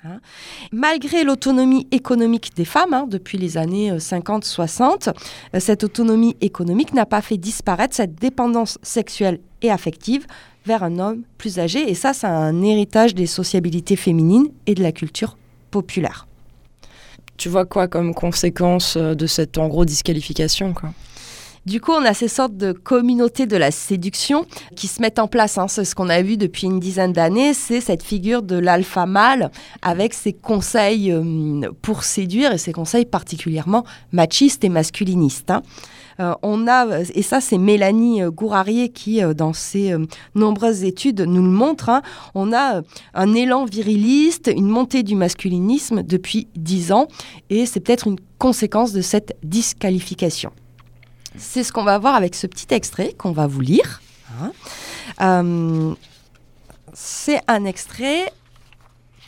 [0.08, 0.20] Hein.
[0.72, 6.94] Malgré l'autonomie économique des femmes, hein, depuis les années euh, 50-60, euh, cette autonomie économique
[6.94, 10.26] n'a pas fait disparaître cette dépendance sexuelle et affective
[10.66, 11.90] vers un homme plus âgé.
[11.90, 15.38] Et ça, c'est un héritage des sociabilités féminines et de la culture
[15.72, 16.28] populaire.
[17.38, 20.94] Tu vois quoi comme conséquence euh, de cette en gros disqualification quoi?
[21.68, 24.46] Du coup, on a ces sortes de communautés de la séduction
[24.78, 25.58] qui se mettent en place.
[25.58, 25.68] hein.
[25.68, 29.52] Ce qu'on a vu depuis une dizaine d'années, c'est cette figure de l'alpha mâle
[29.82, 35.52] avec ses conseils euh, pour séduire et ses conseils particulièrement machistes et masculinistes.
[35.52, 35.62] hein.
[36.22, 39.94] Euh, on a, et ça c'est Mélanie euh, Gourarier qui, dans ses
[40.36, 42.02] nombreuses études, nous le montre, hein.
[42.34, 42.82] on a
[43.14, 47.10] un élan viriliste, une montée du masculinisme depuis dix ans,
[47.50, 50.52] et c'est peut-être une conséquence de cette disqualification.
[51.38, 54.02] C'est ce qu'on va voir avec ce petit extrait qu'on va vous lire.
[54.42, 54.52] hein.
[55.22, 55.96] Euh,
[56.94, 58.32] c'est un extrait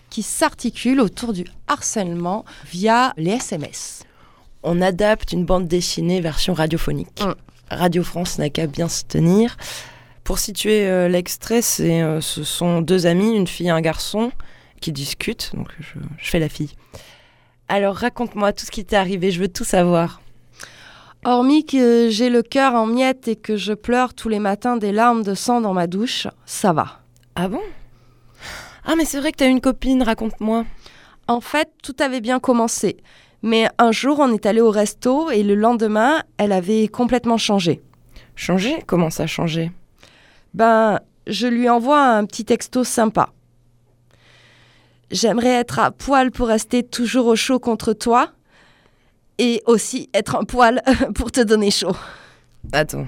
[0.09, 4.03] qui s'articule autour du harcèlement via les SMS.
[4.63, 7.21] On adapte une bande dessinée version radiophonique.
[7.21, 7.33] Mm.
[7.69, 9.55] Radio France n'a qu'à bien se tenir.
[10.23, 14.31] Pour situer euh, l'extrait, c'est, euh, ce sont deux amis, une fille et un garçon,
[14.81, 15.51] qui discutent.
[15.53, 16.75] Donc je, je fais la fille.
[17.67, 20.21] Alors raconte-moi tout ce qui t'est arrivé, je veux tout savoir.
[21.25, 24.93] Hormis que j'ai le cœur en miettes et que je pleure tous les matins des
[24.93, 27.01] larmes de sang dans ma douche, ça va.
[27.35, 27.61] Ah bon?
[28.85, 30.65] Ah mais c'est vrai que t'as une copine, raconte-moi.
[31.27, 32.97] En fait, tout avait bien commencé.
[33.41, 37.81] Mais un jour, on est allé au resto et le lendemain, elle avait complètement changé.
[38.35, 39.71] Changer Comment ça changer
[40.53, 43.29] Ben, je lui envoie un petit texto sympa.
[45.11, 48.31] J'aimerais être à poil pour rester toujours au chaud contre toi
[49.39, 50.83] et aussi être un poil
[51.15, 51.95] pour te donner chaud.
[52.71, 53.07] Attends,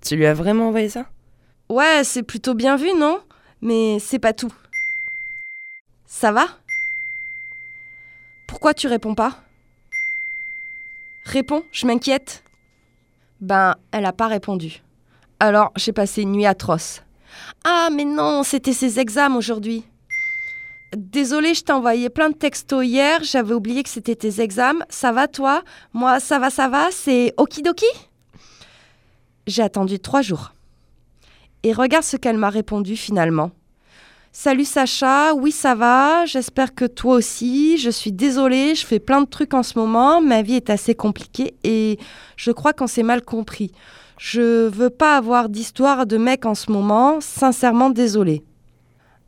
[0.00, 1.06] tu lui as vraiment envoyé ça?
[1.68, 3.20] Ouais, c'est plutôt bien vu, non?
[3.62, 4.52] Mais c'est pas tout.
[6.06, 6.46] Ça va?
[8.46, 9.42] Pourquoi tu réponds pas?
[11.24, 12.44] Réponds, je m'inquiète.
[13.40, 14.82] Ben, elle a pas répondu.
[15.38, 17.02] Alors, j'ai passé une nuit atroce.
[17.64, 19.84] Ah, mais non, c'était ses examens aujourd'hui.
[20.96, 24.84] Désolée, je t'ai envoyé plein de textos hier, j'avais oublié que c'était tes examens.
[24.88, 25.62] Ça va toi?
[25.92, 27.86] Moi, ça va, ça va, c'est okidoki?
[29.46, 30.52] J'ai attendu trois jours.
[31.62, 33.52] Et regarde ce qu'elle m'a répondu finalement.
[34.32, 39.22] Salut Sacha, oui ça va, j'espère que toi aussi, je suis désolée, je fais plein
[39.22, 41.98] de trucs en ce moment, ma vie est assez compliquée et
[42.36, 43.72] je crois qu'on s'est mal compris.
[44.18, 48.44] Je veux pas avoir d'histoire de mec en ce moment, sincèrement désolé.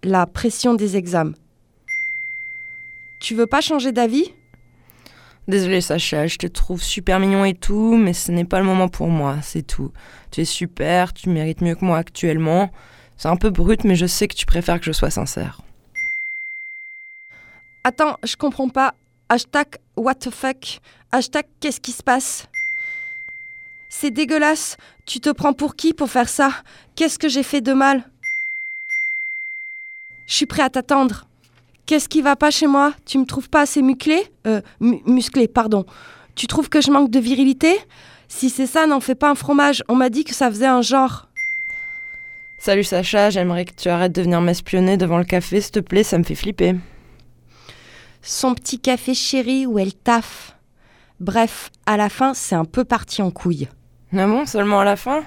[0.05, 1.35] La pression des examens.
[3.23, 4.35] Tu veux pas changer d'avis?
[5.47, 8.89] Désolée Sacha, je te trouve super mignon et tout, mais ce n'est pas le moment
[8.89, 9.93] pour moi, c'est tout.
[10.33, 12.73] Tu es super, tu mérites mieux que moi actuellement.
[13.17, 15.61] C'est un peu brut, mais je sais que tu préfères que je sois sincère.
[17.85, 18.93] Attends, je comprends pas.
[19.29, 20.81] Hashtag what the fuck?
[21.13, 22.49] Hashtag qu'est-ce qui se passe?
[23.89, 24.77] C'est dégueulasse.
[25.07, 26.51] Tu te prends pour qui pour faire ça?
[26.97, 28.03] Qu'est-ce que j'ai fait de mal?
[30.27, 31.29] Je suis prêt à t'attendre.
[31.87, 32.93] Qu'est-ce qui va pas chez moi?
[33.05, 34.23] Tu me trouves pas assez musclé?
[34.47, 35.85] Euh, mu- musclé, pardon.
[36.35, 37.77] Tu trouves que je manque de virilité?
[38.29, 39.83] Si c'est ça, n'en fais pas un fromage.
[39.89, 41.29] On m'a dit que ça faisait un genre.
[42.59, 46.05] Salut Sacha, j'aimerais que tu arrêtes de venir m'espionner devant le café, s'il te plaît,
[46.05, 46.77] ça me fait flipper.
[48.23, 50.57] Son petit café chéri où elle taffe.
[51.19, 53.69] Bref, à la fin, c'est un peu parti en couille.
[54.17, 55.25] Ah bon, seulement à la fin?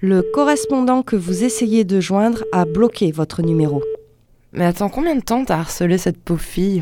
[0.00, 3.82] Le correspondant que vous essayez de joindre a bloqué votre numéro.
[4.56, 6.80] Mais attends, combien de temps t'as harcelé cette pauvre fille?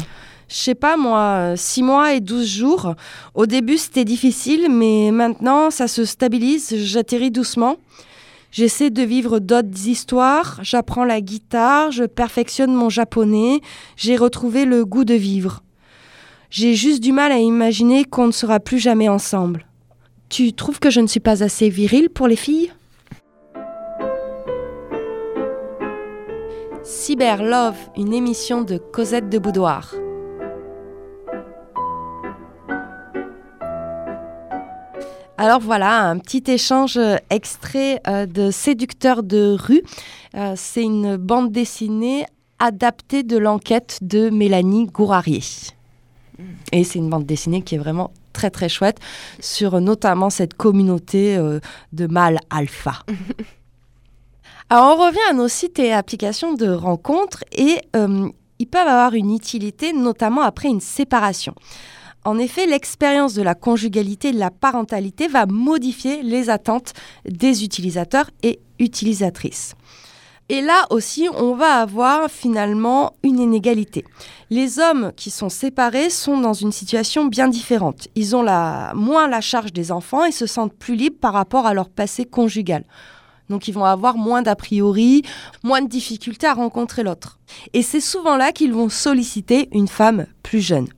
[0.49, 2.95] Je sais pas moi, 6 mois et 12 jours.
[3.35, 7.77] Au début c'était difficile, mais maintenant ça se stabilise, j'atterris doucement.
[8.53, 13.61] J'essaie de vivre d'autres histoires, j'apprends la guitare, je perfectionne mon japonais,
[13.97, 15.65] j'ai retrouvé le goût de vivre.
[16.51, 19.67] J'ai juste du mal à imaginer qu'on ne sera plus jamais ensemble.
[20.29, 22.71] Tu trouves que je ne suis pas assez viril pour les filles?
[26.85, 29.94] Cyber Love, une émission de Cosette de Boudoir.
[35.38, 39.83] Alors voilà, un petit échange euh, extrait euh, de Séducteur de rue.
[40.35, 42.27] Euh, C'est une bande dessinée
[42.59, 45.40] adaptée de l'enquête de Mélanie Gourarier.
[46.70, 48.99] Et c'est une bande dessinée qui est vraiment très très chouette
[49.40, 51.38] sur notamment cette communauté
[51.92, 52.99] de mâles alpha.
[54.70, 59.35] On revient à nos sites et applications de rencontres et euh, ils peuvent avoir une
[59.35, 61.55] utilité notamment après une séparation.
[62.24, 66.94] En effet, l'expérience de la conjugalité et de la parentalité va modifier les attentes
[67.29, 69.74] des utilisateurs et utilisatrices.
[70.48, 74.05] Et là aussi, on va avoir finalement une inégalité.
[74.50, 78.09] Les hommes qui sont séparés sont dans une situation bien différente.
[78.14, 78.44] Ils ont
[78.94, 82.24] moins la charge des enfants et se sentent plus libres par rapport à leur passé
[82.24, 82.85] conjugal.
[83.51, 85.23] Donc ils vont avoir moins d'a priori,
[85.63, 87.39] moins de difficultés à rencontrer l'autre.
[87.73, 90.89] Et c'est souvent là qu'ils vont solliciter une femme plus jeune.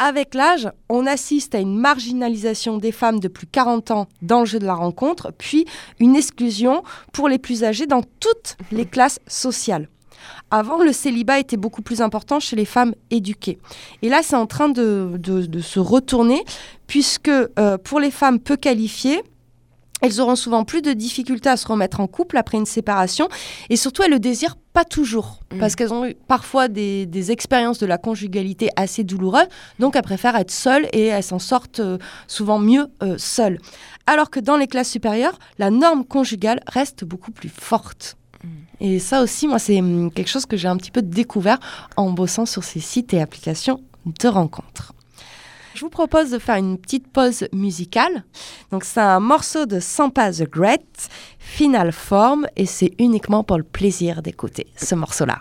[0.00, 4.40] Avec l'âge, on assiste à une marginalisation des femmes de plus de 40 ans dans
[4.40, 5.66] le jeu de la rencontre, puis
[6.00, 6.82] une exclusion
[7.12, 9.88] pour les plus âgés dans toutes les classes sociales.
[10.50, 13.58] Avant, le célibat était beaucoup plus important chez les femmes éduquées.
[14.02, 15.18] Et là, c'est en train de
[15.62, 16.42] se retourner,
[16.86, 19.22] puisque euh, pour les femmes peu qualifiées,
[20.04, 23.28] elles auront souvent plus de difficultés à se remettre en couple après une séparation
[23.70, 25.58] et surtout elles le désirent pas toujours Mm.
[25.60, 29.46] parce qu'elles ont eu parfois des, des expériences de la conjugalité assez douloureuses
[29.78, 33.58] donc elles préfèrent être seules et elles s'en sortent euh, souvent mieux euh, seules.
[34.06, 38.16] Alors que dans les classes supérieures, la norme conjugale reste beaucoup plus forte.
[38.80, 41.58] Et ça aussi, moi, c'est hum, quelque chose que j'ai un petit peu découvert
[41.96, 44.92] en bossant sur ces sites et applications de rencontres.
[45.74, 48.22] Je vous propose de faire une petite pause musicale.
[48.70, 51.08] Donc c'est un morceau de Sampa the Great,
[51.40, 55.40] Final Form, et c'est uniquement pour le plaisir d'écouter ce morceau-là.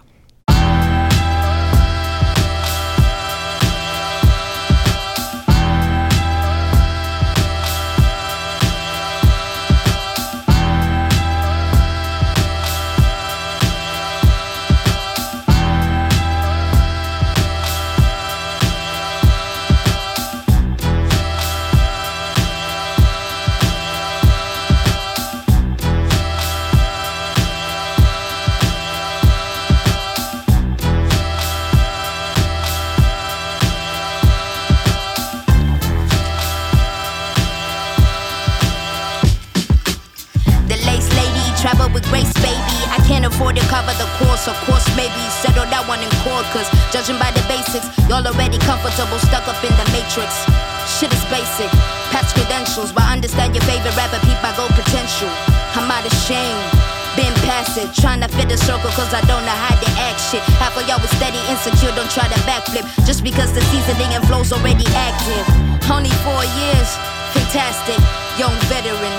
[61.03, 62.87] Was steady, insecure, don't try to backflip.
[63.05, 65.45] Just because the seasoning and flow's already active.
[65.91, 66.89] Only four years,
[67.35, 67.99] fantastic.
[68.39, 69.15] Young veteran,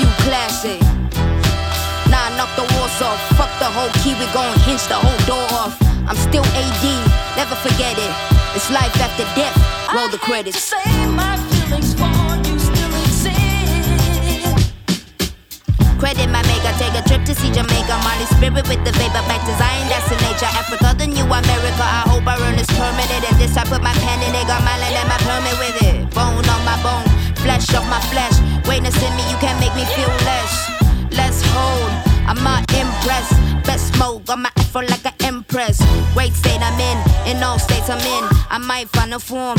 [0.00, 0.80] new classic.
[2.08, 3.20] Nah, knock the walls off.
[3.36, 5.76] Fuck the whole key, we gon' hinge the whole door off.
[6.08, 6.84] I'm still AD,
[7.36, 8.12] never forget it.
[8.56, 9.54] It's life after death.
[9.92, 10.72] Roll the credits.
[16.96, 17.94] A trip to see Jamaica.
[18.00, 19.84] Molly spirit with the vapor back design.
[19.92, 20.48] That's the nature.
[20.48, 21.84] Africa, the new America.
[21.84, 23.22] I hope I earn this permanent.
[23.28, 24.46] And this I put my pen in it.
[24.48, 25.96] Got my land and my permit with it.
[26.16, 27.06] Bone on my bone,
[27.44, 28.40] flesh off my flesh.
[28.66, 30.52] Witness in me, you can't make me feel less.
[31.12, 31.92] Let's hold.
[32.26, 33.36] I'm not impressed.
[33.64, 35.78] Best mode, got my afro like an empress.
[36.14, 36.98] Great state I'm in,
[37.30, 38.24] in all states I'm in.
[38.50, 39.58] I might find a form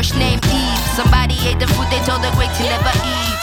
[0.00, 0.80] First name Eve.
[0.96, 3.36] Somebody ate the food they told the great to never eat.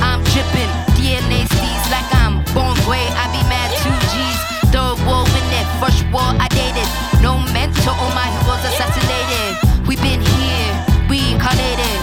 [0.00, 3.04] I'm dripping, DNA sees like I'm born gray.
[3.12, 4.40] I be mad two G's.
[4.72, 6.88] Third war in it, first war I dated.
[7.20, 9.52] No mentor, all my heroes assassinated.
[9.86, 10.72] We been here,
[11.12, 11.98] reincarnated.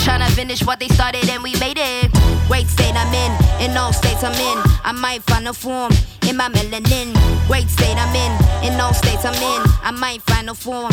[0.00, 2.08] Tryna finish what they started and we made it.
[2.48, 4.58] Great state I'm in, in all states I'm in.
[4.88, 5.92] I might find a form
[6.26, 7.12] in my melanin.
[7.46, 9.60] Great state I'm in, in all states I'm in.
[9.84, 10.92] I might find a form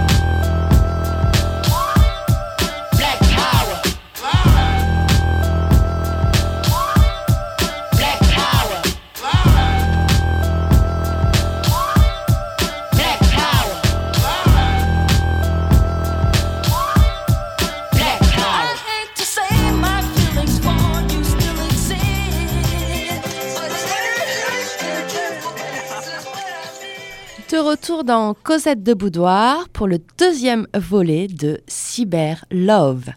[27.57, 33.09] Retour dans Cosette de Boudoir pour le deuxième volet de Cyber Love.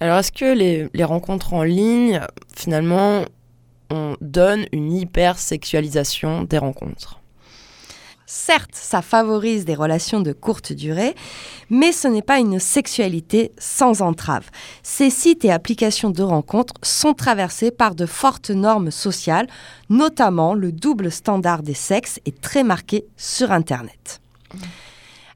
[0.00, 2.20] Alors, est-ce que les, les rencontres en ligne,
[2.54, 3.24] finalement,
[3.90, 7.15] on donne une hyper-sexualisation des rencontres?
[8.28, 11.14] Certes, ça favorise des relations de courte durée,
[11.70, 14.50] mais ce n'est pas une sexualité sans entrave.
[14.82, 19.46] Ces sites et applications de rencontres sont traversés par de fortes normes sociales,
[19.90, 24.20] notamment le double standard des sexes est très marqué sur Internet.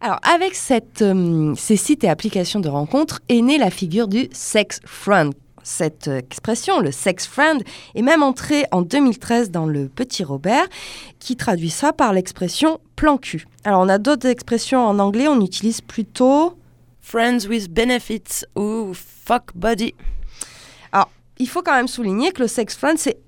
[0.01, 0.55] Alors, avec
[1.03, 5.33] euh, ces sites et applications de rencontres est née la figure du sex friend.
[5.63, 7.63] Cette expression, le sex friend,
[7.95, 10.67] est même entrée en 2013 dans le Petit Robert,
[11.19, 13.47] qui traduit ça par l'expression plan cul.
[13.65, 16.55] Alors, on a d'autres expressions en anglais, on utilise plutôt.
[17.03, 19.95] Friends with benefits ou fuck buddy.
[21.43, 23.19] Il faut quand même souligner que le sex friend, c'est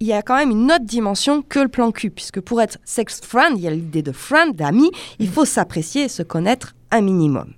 [0.00, 2.78] il y a quand même une autre dimension que le plan cul, puisque pour être
[2.84, 6.74] sex friend, il y a l'idée de friend, d'ami, il faut s'apprécier et se connaître
[6.90, 7.54] un minimum.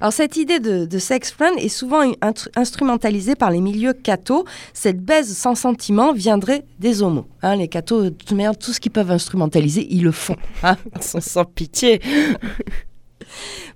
[0.00, 2.02] Alors cette idée de, de sex friend est souvent
[2.56, 4.44] instrumentalisée par les milieux cathos.
[4.72, 7.26] Cette baise sans sentiment viendrait des homos.
[7.42, 10.36] Hein, les cathos, de toute manière, tout ce qu'ils peuvent instrumentaliser, ils le font.
[10.62, 10.76] hein.
[10.96, 12.00] Ils sont sans pitié.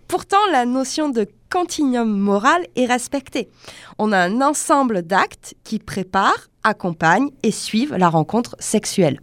[0.06, 3.48] Pourtant, la notion de continuum moral est respectée.
[3.98, 9.20] On a un ensemble d'actes qui préparent, accompagnent et suivent la rencontre sexuelle.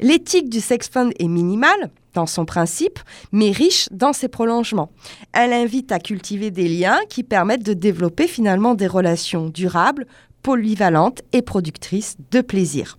[0.00, 2.98] L'éthique du sex fund est minimale dans son principe,
[3.32, 4.90] mais riche dans ses prolongements.
[5.32, 10.06] Elle invite à cultiver des liens qui permettent de développer finalement des relations durables,
[10.42, 12.98] polyvalentes et productrices de plaisir.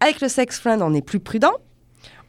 [0.00, 1.52] Avec le sex friend, on est plus prudent,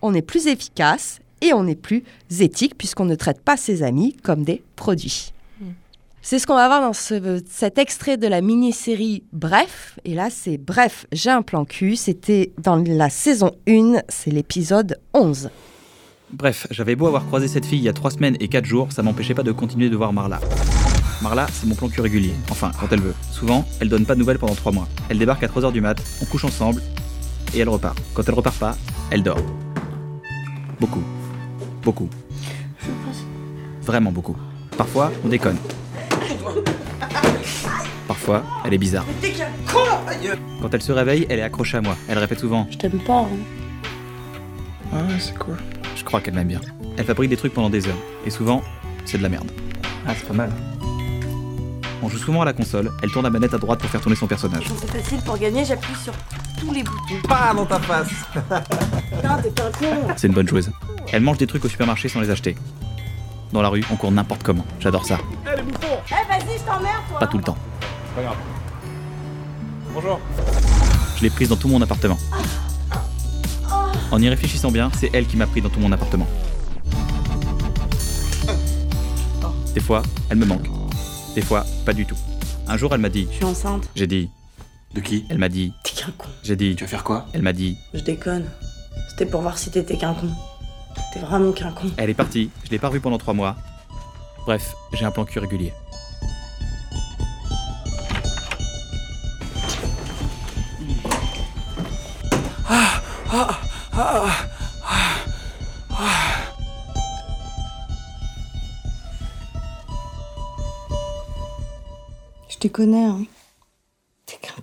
[0.02, 2.04] on est plus efficace et on est plus
[2.40, 5.34] éthique puisqu'on ne traite pas ses amis comme des produits.
[6.24, 9.98] C'est ce qu'on va voir dans ce- cet extrait de la mini-série Bref.
[10.06, 11.96] Et là, c'est Bref, j'ai un plan cul.
[11.96, 15.50] C'était dans la saison 1, c'est l'épisode 11.
[16.34, 18.92] Bref, j'avais beau avoir croisé cette fille il y a trois semaines et quatre jours,
[18.92, 20.40] ça m'empêchait pas de continuer de voir Marla.
[21.22, 22.34] Marla, c'est mon plan cul régulier.
[22.50, 23.14] Enfin, quand elle veut.
[23.32, 24.88] Souvent, elle donne pas de nouvelles pendant trois mois.
[25.10, 26.82] Elle débarque à 3h du mat, on couche ensemble,
[27.54, 27.98] et elle repart.
[28.14, 28.76] Quand elle repart pas,
[29.12, 29.38] elle dort.
[30.80, 31.04] Beaucoup.
[31.84, 32.10] Beaucoup.
[33.84, 34.36] Vraiment beaucoup.
[34.78, 35.58] Parfois, on déconne.
[38.08, 39.06] Parfois, elle est bizarre.
[40.62, 41.96] Quand elle se réveille, elle est accrochée à moi.
[42.08, 43.22] Elle répète souvent Je t'aime pas.
[43.22, 43.28] hein.
[44.94, 45.58] Ah, c'est cool.
[46.02, 46.62] Je crois qu'elle m'aime bien.
[46.98, 47.98] Elle fabrique des trucs pendant des heures.
[48.26, 48.64] Et souvent,
[49.06, 49.52] c'est de la merde.
[50.08, 50.52] Ah, c'est pas mal.
[52.02, 52.92] On joue souvent à la console.
[53.04, 54.64] Elle tourne la manette à droite pour faire tourner son personnage.
[54.80, 56.12] C'est facile pour gagner, j'appuie sur
[56.60, 57.28] tous les boutons.
[57.30, 58.10] Pas dans ta face
[59.24, 60.08] Non, t'es pas un con.
[60.18, 60.72] C'est une bonne joueuse.
[61.12, 62.56] Elle mange des trucs au supermarché sans les acheter.
[63.54, 64.66] Dans la rue, on court n'importe comment.
[64.80, 65.20] J'adore ça.
[65.46, 67.20] Eh, vas-y, je t'emmerde, toi.
[67.20, 67.58] Pas tout le temps.
[68.08, 68.38] C'est pas grave.
[69.94, 70.20] Bonjour.
[71.18, 72.18] Je l'ai prise dans tout mon appartement.
[74.12, 76.28] En y réfléchissant bien, c'est elle qui m'a pris dans tout mon appartement.
[79.74, 80.68] Des fois, elle me manque.
[81.34, 82.18] Des fois, pas du tout.
[82.68, 83.28] Un jour, elle m'a dit.
[83.32, 83.90] Je suis enceinte.
[83.96, 84.30] J'ai dit.
[84.94, 85.26] De qui?
[85.30, 85.72] Elle m'a dit.
[85.86, 86.28] T'es qu'un con.
[86.44, 86.76] J'ai dit.
[86.76, 87.26] Tu vas faire quoi?
[87.32, 87.78] Elle m'a dit.
[87.94, 88.46] Je déconne.
[89.10, 90.28] C'était pour voir si t'étais qu'un con.
[91.14, 91.90] T'es vraiment qu'un con.
[91.96, 92.50] Elle est partie.
[92.66, 93.56] Je l'ai pas revue pendant trois mois.
[94.46, 95.72] Bref, j'ai un plan cul régulier.
[112.50, 113.26] Je te connais, hein.
[114.26, 114.54] T'es qu'un.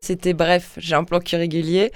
[0.00, 1.90] C'était bref, j'ai un plan cul régulier.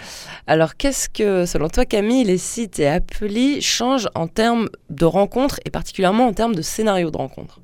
[0.48, 5.60] Alors qu'est-ce que, selon toi Camille, les sites et applis changent en termes de rencontres
[5.64, 7.60] et particulièrement en termes de scénario de rencontres?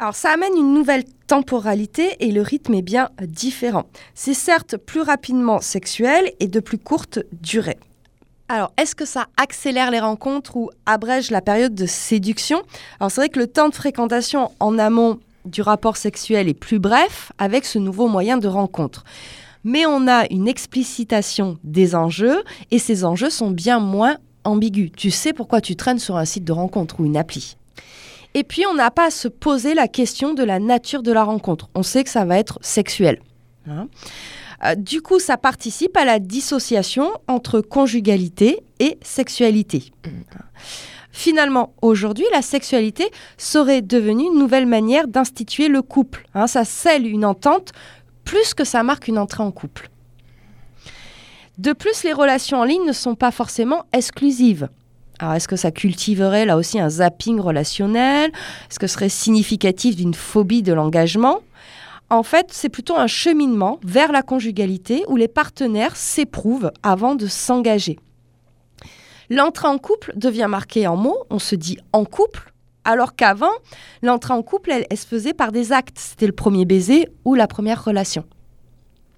[0.00, 3.84] Alors ça amène une nouvelle temporalité et le rythme est bien différent.
[4.14, 7.76] C'est certes plus rapidement sexuel et de plus courte durée.
[8.48, 12.62] Alors, est-ce que ça accélère les rencontres ou abrège la période de séduction?
[12.98, 16.78] Alors, c'est vrai que le temps de fréquentation en amont du rapport sexuel est plus
[16.78, 19.04] bref avec ce nouveau moyen de rencontre.
[19.64, 24.92] Mais on a une explicitation des enjeux et ces enjeux sont bien moins ambigus.
[24.96, 27.58] Tu sais pourquoi tu traînes sur un site de rencontre ou une appli?
[28.34, 31.24] Et puis, on n'a pas à se poser la question de la nature de la
[31.24, 31.68] rencontre.
[31.74, 33.20] On sait que ça va être sexuel.
[33.68, 33.88] Hein.
[34.64, 39.92] Euh, du coup, ça participe à la dissociation entre conjugalité et sexualité.
[41.12, 46.26] Finalement, aujourd'hui, la sexualité serait devenue une nouvelle manière d'instituer le couple.
[46.34, 47.72] Hein, ça scelle une entente
[48.24, 49.90] plus que ça marque une entrée en couple.
[51.58, 54.68] De plus, les relations en ligne ne sont pas forcément exclusives.
[55.20, 58.30] Alors, est-ce que ça cultiverait là aussi un zapping relationnel?
[58.70, 61.40] Est-ce que ce serait significatif d'une phobie de l'engagement?
[62.08, 67.26] En fait, c'est plutôt un cheminement vers la conjugalité où les partenaires s'éprouvent avant de
[67.26, 67.98] s'engager.
[69.28, 72.52] L'entrée en couple devient marquée en mots, on se dit en couple,
[72.84, 73.52] alors qu'avant,
[74.02, 75.98] l'entrée en couple, elle, se faisait par des actes.
[75.98, 78.24] C'était le premier baiser ou la première relation.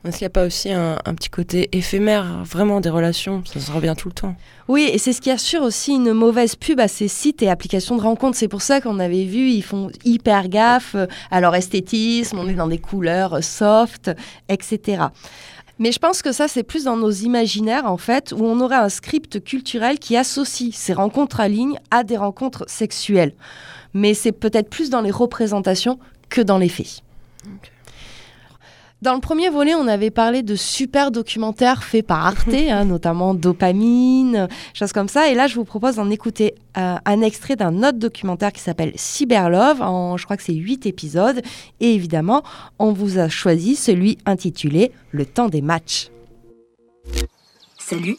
[0.05, 3.45] Est-ce qu'il n'y a pas aussi un, un petit côté éphémère, vraiment des relations?
[3.45, 4.35] Ça se revient tout le temps.
[4.67, 7.97] Oui, et c'est ce qui assure aussi une mauvaise pub à ces sites et applications
[7.97, 8.37] de rencontres.
[8.37, 12.49] C'est pour ça qu'on avait vu, ils font hyper gaffe euh, à leur esthétisme, on
[12.49, 14.11] est dans des couleurs euh, soft,
[14.49, 15.05] etc.
[15.79, 18.77] Mais je pense que ça, c'est plus dans nos imaginaires, en fait, où on aurait
[18.77, 23.35] un script culturel qui associe ces rencontres en ligne à des rencontres sexuelles.
[23.95, 25.99] Mais c'est peut-être plus dans les représentations
[26.29, 27.03] que dans les faits.
[29.03, 33.35] Dans le premier volet, on avait parlé de super documentaires faits par Arte, hein, notamment
[33.35, 35.29] Dopamine, choses comme ça.
[35.29, 38.93] Et là, je vous propose d'en écouter euh, un extrait d'un autre documentaire qui s'appelle
[38.95, 39.83] Cyberlove.
[39.83, 41.43] En, je crois que c'est huit épisodes.
[41.81, 42.45] Et évidemment,
[42.79, 46.11] on vous a choisi celui intitulé Le temps des matchs.
[47.81, 48.17] Salut,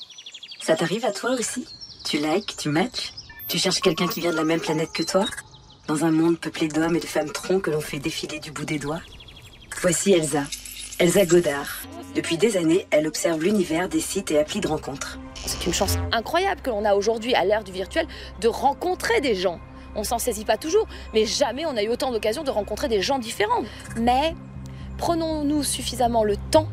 [0.61, 1.65] ça t'arrive à toi aussi?
[2.03, 3.13] Tu likes, tu matches?
[3.47, 5.23] Tu cherches quelqu'un qui vient de la même planète que toi?
[5.87, 8.65] Dans un monde peuplé d'hommes et de femmes troncs que l'on fait défiler du bout
[8.65, 9.01] des doigts?
[9.81, 10.43] Voici Elsa,
[10.99, 11.81] Elsa Godard.
[12.15, 15.17] Depuis des années, elle observe l'univers des sites et applis de rencontres.
[15.45, 18.07] C'est une chance incroyable que l'on a aujourd'hui à l'ère du virtuel
[18.41, 19.59] de rencontrer des gens.
[19.95, 23.01] On s'en saisit pas toujours, mais jamais on a eu autant d'occasions de rencontrer des
[23.01, 23.63] gens différents.
[23.97, 24.35] Mais
[24.97, 26.67] prenons-nous suffisamment le temps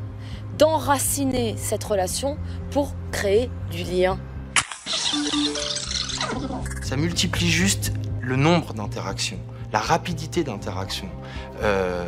[0.58, 2.36] d'enraciner cette relation
[2.70, 4.20] pour créer du lien.
[6.82, 9.40] Ça multiplie juste le nombre d'interactions,
[9.72, 11.08] la rapidité d'interaction.
[11.62, 12.04] Euh,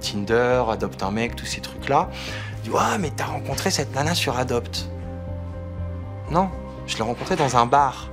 [0.00, 2.08] Tinder, Adopte un mec, tous ces trucs-là.
[2.62, 4.88] Tu dis, ouais, mais t'as rencontré cette nana sur Adopt.
[6.30, 6.48] Non,
[6.86, 8.10] je l'ai rencontrée dans un bar.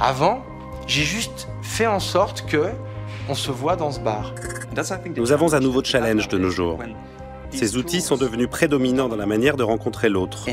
[0.00, 0.42] Avant,
[0.86, 2.70] j'ai juste fait en sorte que
[3.28, 4.34] on se voit dans ce bar.
[5.16, 6.78] Nous avons un nouveau challenge de nos jours.
[7.50, 10.44] Ces outils sont devenus prédominants dans la manière de rencontrer l'autre.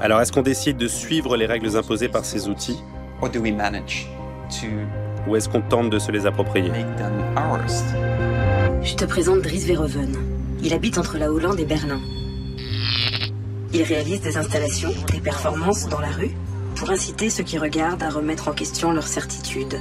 [0.00, 2.80] Alors est-ce qu'on décide de suivre les règles imposées par ces outils?
[5.26, 6.70] Ou est-ce qu'on tente de se les approprier
[8.82, 10.16] Je te présente Dries Verhoeven.
[10.62, 12.00] Il habite entre la Hollande et Berlin.
[13.72, 16.30] Il réalise des installations, des performances dans la rue
[16.76, 19.80] pour inciter ceux qui regardent à remettre en question leurs certitudes.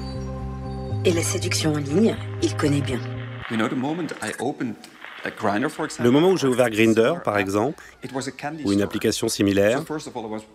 [1.05, 2.99] Et la séduction en ligne, il connaît bien.
[5.99, 7.83] Le moment où j'ai ouvert Grinder, par exemple,
[8.63, 9.83] ou une application similaire,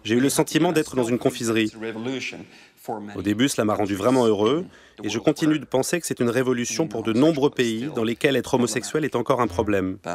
[0.04, 1.72] j'ai eu le sentiment d'être dans une confiserie.
[3.14, 4.64] Au début, cela m'a rendu vraiment heureux,
[5.02, 8.36] et je continue de penser que c'est une révolution pour de nombreux pays dans lesquels
[8.36, 9.98] être homosexuel est encore un problème.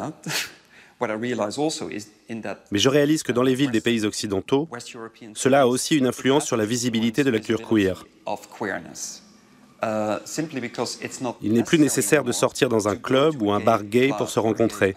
[2.72, 4.70] Mais je réalise que dans les villes des pays occidentaux,
[5.34, 8.05] cela a aussi une influence sur la visibilité de la culture queer.
[11.41, 14.39] Il n'est plus nécessaire de sortir dans un club ou un bar gay pour se
[14.39, 14.95] rencontrer.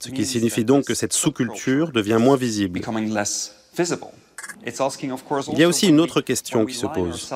[0.00, 2.80] Ce qui signifie donc que cette sous-culture devient moins visible.
[4.64, 7.30] Il y a aussi une autre question qui se pose.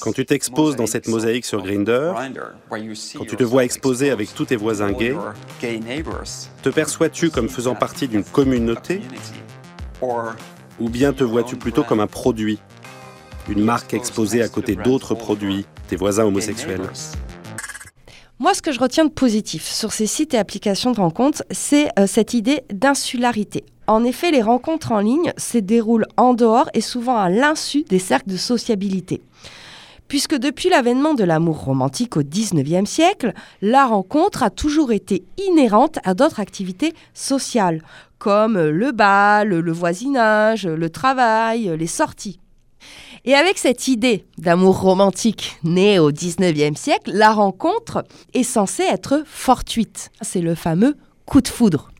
[0.00, 2.14] Quand tu t'exposes dans cette mosaïque sur Grindr,
[2.70, 5.16] quand tu te vois exposé avec tous tes voisins gays,
[6.62, 9.02] te perçois-tu comme faisant partie d'une communauté
[10.80, 12.58] ou bien te vois-tu plutôt comme un produit,
[13.48, 16.88] une marque exposée à côté d'autres produits, tes voisins homosexuels
[18.38, 21.88] Moi, ce que je retiens de positif sur ces sites et applications de rencontres, c'est
[21.98, 23.64] euh, cette idée d'insularité.
[23.90, 27.98] En effet, les rencontres en ligne se déroulent en dehors et souvent à l'insu des
[27.98, 29.20] cercles de sociabilité.
[30.06, 33.32] Puisque depuis l'avènement de l'amour romantique au XIXe siècle,
[33.62, 37.82] la rencontre a toujours été inhérente à d'autres activités sociales,
[38.18, 42.38] comme le bal, le voisinage, le travail, les sorties.
[43.24, 49.24] Et avec cette idée d'amour romantique née au XIXe siècle, la rencontre est censée être
[49.26, 50.12] fortuite.
[50.20, 51.90] C'est le fameux coup de foudre.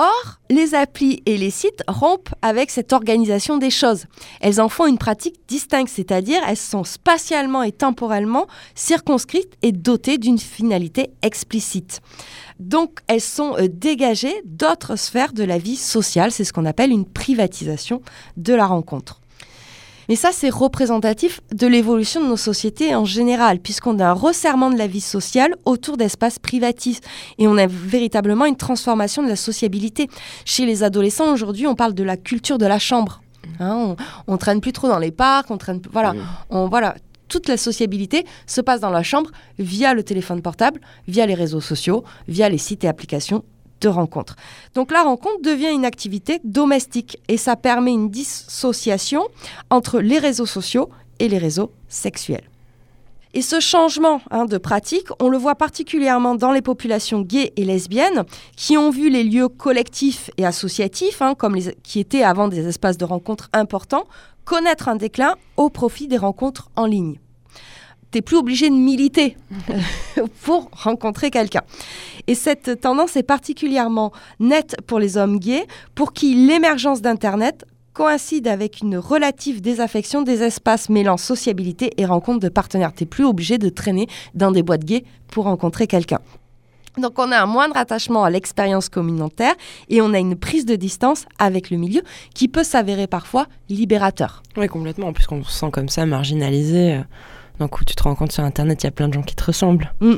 [0.00, 4.04] Or, les applis et les sites rompent avec cette organisation des choses.
[4.40, 8.46] Elles en font une pratique distincte, c'est-à-dire elles sont spatialement et temporellement
[8.76, 12.00] circonscrites et dotées d'une finalité explicite.
[12.60, 16.30] Donc, elles sont euh, dégagées d'autres sphères de la vie sociale.
[16.30, 18.00] C'est ce qu'on appelle une privatisation
[18.36, 19.20] de la rencontre.
[20.08, 24.70] Mais ça, c'est représentatif de l'évolution de nos sociétés en général, puisqu'on a un resserrement
[24.70, 27.00] de la vie sociale autour d'espaces privatifs.
[27.38, 30.08] Et on a véritablement une transformation de la sociabilité.
[30.44, 33.22] Chez les adolescents, aujourd'hui, on parle de la culture de la chambre.
[33.60, 33.96] Hein, on,
[34.26, 36.14] on traîne plus trop dans les parcs, on traîne, voilà,
[36.50, 36.94] on, voilà,
[37.28, 41.60] toute la sociabilité se passe dans la chambre via le téléphone portable, via les réseaux
[41.60, 43.44] sociaux, via les sites et applications
[43.80, 44.36] de rencontre.
[44.74, 49.26] Donc la rencontre devient une activité domestique et ça permet une dissociation
[49.70, 52.48] entre les réseaux sociaux et les réseaux sexuels.
[53.34, 57.64] Et ce changement hein, de pratique, on le voit particulièrement dans les populations gays et
[57.64, 58.24] lesbiennes
[58.56, 61.34] qui ont vu les lieux collectifs et associatifs, hein,
[61.82, 64.06] qui étaient avant des espaces de rencontre importants,
[64.44, 67.18] connaître un déclin au profit des rencontres en ligne
[68.10, 69.36] t'es plus obligé de militer
[70.42, 71.62] pour rencontrer quelqu'un.
[72.26, 78.46] Et cette tendance est particulièrement nette pour les hommes gays, pour qui l'émergence d'Internet coïncide
[78.46, 82.92] avec une relative désaffection des espaces mêlant sociabilité et rencontre de partenaires.
[82.92, 86.20] T'es plus obligé de traîner dans des boîtes gays pour rencontrer quelqu'un.
[86.96, 89.54] Donc on a un moindre attachement à l'expérience communautaire
[89.88, 92.02] et on a une prise de distance avec le milieu
[92.34, 94.42] qui peut s'avérer parfois libérateur.
[94.56, 97.00] Oui, complètement, puisqu'on se sent comme ça marginalisé.
[97.58, 99.34] Donc où tu te rends compte sur Internet, il y a plein de gens qui
[99.34, 99.92] te ressemblent.
[100.00, 100.14] Mm.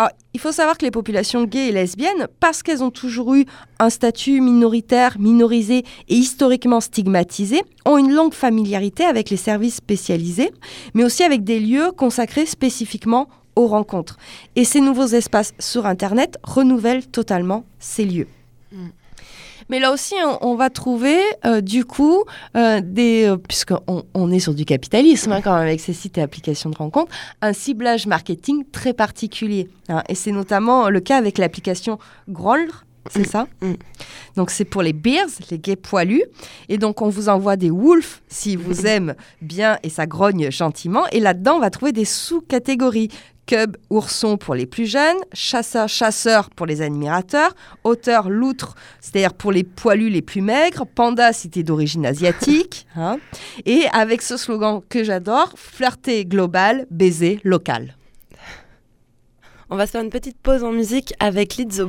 [0.00, 3.46] Alors, il faut savoir que les populations gays et lesbiennes, parce qu'elles ont toujours eu
[3.80, 10.52] un statut minoritaire, minorisé et historiquement stigmatisé, ont une longue familiarité avec les services spécialisés,
[10.94, 14.18] mais aussi avec des lieux consacrés spécifiquement aux rencontres.
[14.54, 18.28] Et ces nouveaux espaces sur Internet renouvellent totalement ces lieux.
[19.68, 22.24] Mais là aussi, on, va trouver euh, du coup
[22.56, 26.18] euh, des, euh, puisqu'on on est sur du capitalisme hein, quand même avec ces sites
[26.18, 27.12] et applications de rencontres,
[27.42, 29.68] un ciblage marketing très particulier.
[29.88, 30.02] hein.
[30.08, 31.98] et c'est notamment le cas avec l'application
[32.28, 32.84] Growlr.
[33.10, 33.46] C'est ça
[34.36, 36.24] Donc c'est pour les bears, les gays poilus.
[36.68, 41.06] Et donc on vous envoie des wolves si vous aimez bien et ça grogne gentiment.
[41.12, 43.08] Et là-dedans, on va trouver des sous-catégories.
[43.46, 49.52] Cub, ourson pour les plus jeunes, chasseur, chasseur pour les admirateurs, auteur, loutre, c'est-à-dire pour
[49.52, 53.16] les poilus les plus maigres, panda si t'es d'origine asiatique, hein.
[53.64, 57.96] et avec ce slogan que j'adore, flirter global, baiser local.
[59.70, 61.88] On va se faire une petite pause en musique avec Lizzo.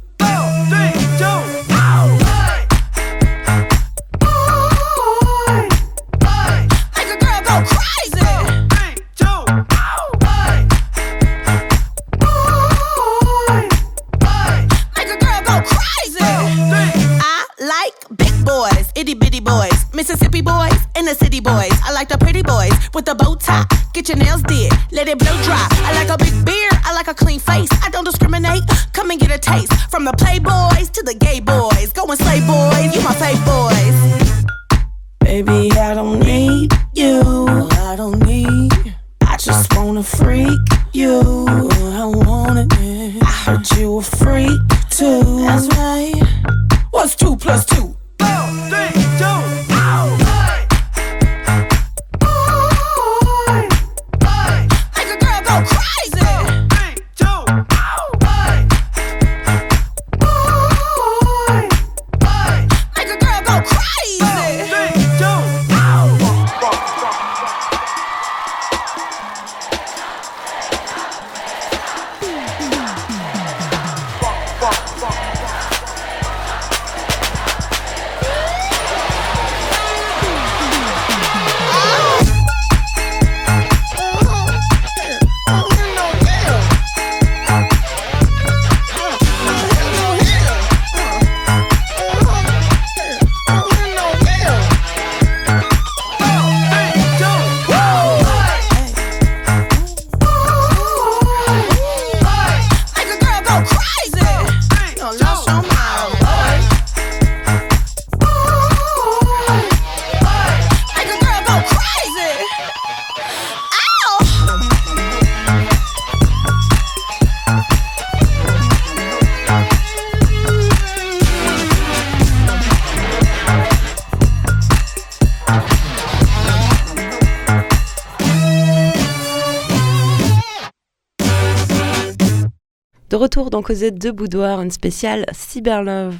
[133.09, 136.15] De retour dans Cosette de Boudoir, une spéciale Cyberlove.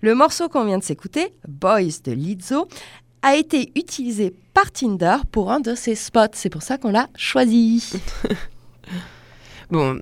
[0.00, 2.68] Le morceau qu'on vient de s'écouter, Boys de Lizzo,
[3.20, 6.32] a été utilisé par Tinder pour un de ses spots.
[6.32, 7.92] C'est pour ça qu'on l'a choisi.
[9.70, 10.00] Bon,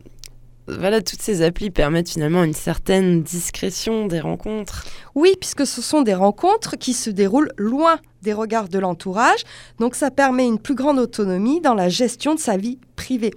[0.67, 4.85] voilà, toutes ces applis permettent finalement une certaine discrétion des rencontres.
[5.15, 9.45] Oui, puisque ce sont des rencontres qui se déroulent loin des regards de l'entourage,
[9.79, 13.33] donc ça permet une plus grande autonomie dans la gestion de sa vie privée.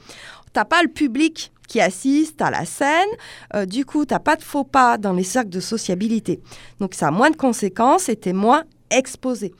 [0.53, 3.09] T'as pas le public qui assiste à la scène,
[3.53, 6.39] euh, du coup t'as pas de faux pas dans les cercles de sociabilité.
[6.79, 9.53] Donc ça a moins de conséquences et t'es moins exposé.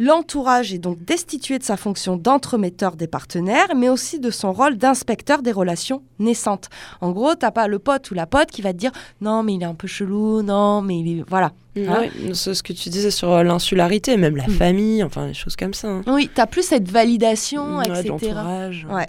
[0.00, 4.76] L'entourage est donc destitué de sa fonction d'entremetteur des partenaires, mais aussi de son rôle
[4.76, 6.68] d'inspecteur des relations naissantes.
[7.00, 9.54] En gros, t'as pas le pote ou la pote qui va te dire non mais
[9.54, 11.24] il est un peu chelou, non mais il est...
[11.28, 11.52] voilà.
[11.76, 14.50] Hein Ouais, c'est ce que tu disais sur euh, l'insularité, même la Mm.
[14.50, 15.88] famille, enfin des choses comme ça.
[15.88, 16.02] hein.
[16.06, 18.08] Oui, tu plus cette validation, Ouais, etc.
[18.08, 18.86] d'entourage.
[18.90, 19.06] Ouais.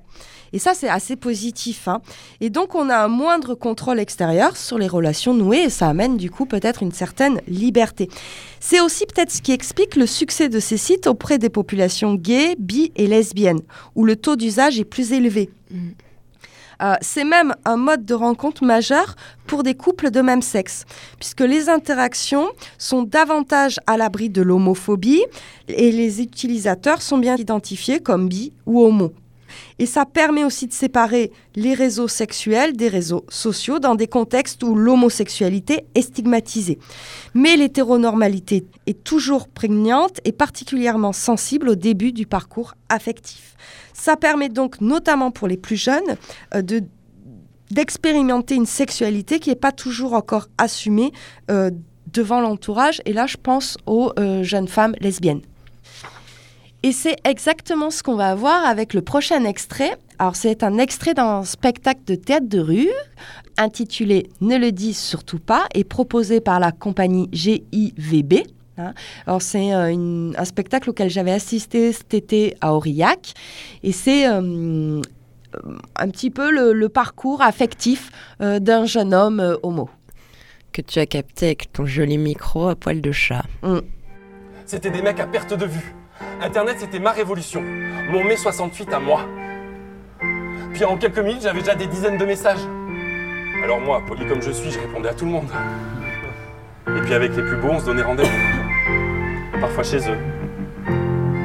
[0.55, 1.89] Et ça, c'est assez positif.
[1.89, 1.99] hein.
[2.39, 6.15] Et donc, on a un moindre contrôle extérieur sur les relations nouées et ça amène
[6.15, 8.09] du coup peut-être une certaine liberté.
[8.61, 12.55] C'est aussi peut-être ce qui explique le succès de ces sites auprès des populations gays,
[12.57, 13.59] bi et lesbiennes,
[13.95, 15.49] où le taux d'usage est plus élevé.
[16.81, 19.15] Euh, c'est même un mode de rencontre majeur
[19.47, 20.85] pour des couples de même sexe,
[21.19, 22.47] puisque les interactions
[22.77, 25.25] sont davantage à l'abri de l'homophobie
[25.67, 29.11] et les utilisateurs sont bien identifiés comme bi ou homo.
[29.79, 34.63] Et ça permet aussi de séparer les réseaux sexuels des réseaux sociaux dans des contextes
[34.63, 36.79] où l'homosexualité est stigmatisée.
[37.33, 43.55] Mais l'hétéronormalité est toujours prégnante et particulièrement sensible au début du parcours affectif.
[43.93, 46.17] Ça permet donc, notamment pour les plus jeunes,
[46.53, 46.83] euh, de
[47.71, 51.11] d'expérimenter une sexualité qui n'est pas toujours encore assumée
[51.49, 51.71] euh,
[52.13, 53.01] devant l'entourage.
[53.05, 55.41] Et là, je pense aux euh, jeunes femmes lesbiennes.
[56.85, 59.97] Et c'est exactement ce qu'on va avoir avec le prochain extrait.
[60.19, 62.91] Alors, c'est un extrait d'un spectacle de théâtre de rue
[63.57, 68.43] intitulé Ne le dis surtout pas et proposé par la compagnie GIVB.
[68.77, 68.93] hein.
[69.25, 73.33] Alors, c'est euh, un spectacle auquel j'avais assisté cet été à Aurillac.
[73.81, 75.01] Et c'est euh,
[75.95, 78.11] un petit peu le, le parcours affectif
[78.41, 79.89] euh, d'un jeune homme euh, homo.
[80.71, 83.43] Que tu as capté avec ton joli micro à poil de chat.
[84.67, 85.95] C'était des mecs à perte de vue.
[86.41, 87.61] Internet, c'était ma révolution.
[88.09, 89.21] Mon mai 68 à moi.
[90.73, 92.59] Puis en quelques minutes, j'avais déjà des dizaines de messages.
[93.63, 95.49] Alors moi, poli comme je suis, je répondais à tout le monde.
[96.87, 99.59] Et puis avec les plus beaux, on se donnait rendez-vous.
[99.59, 100.17] Parfois chez eux.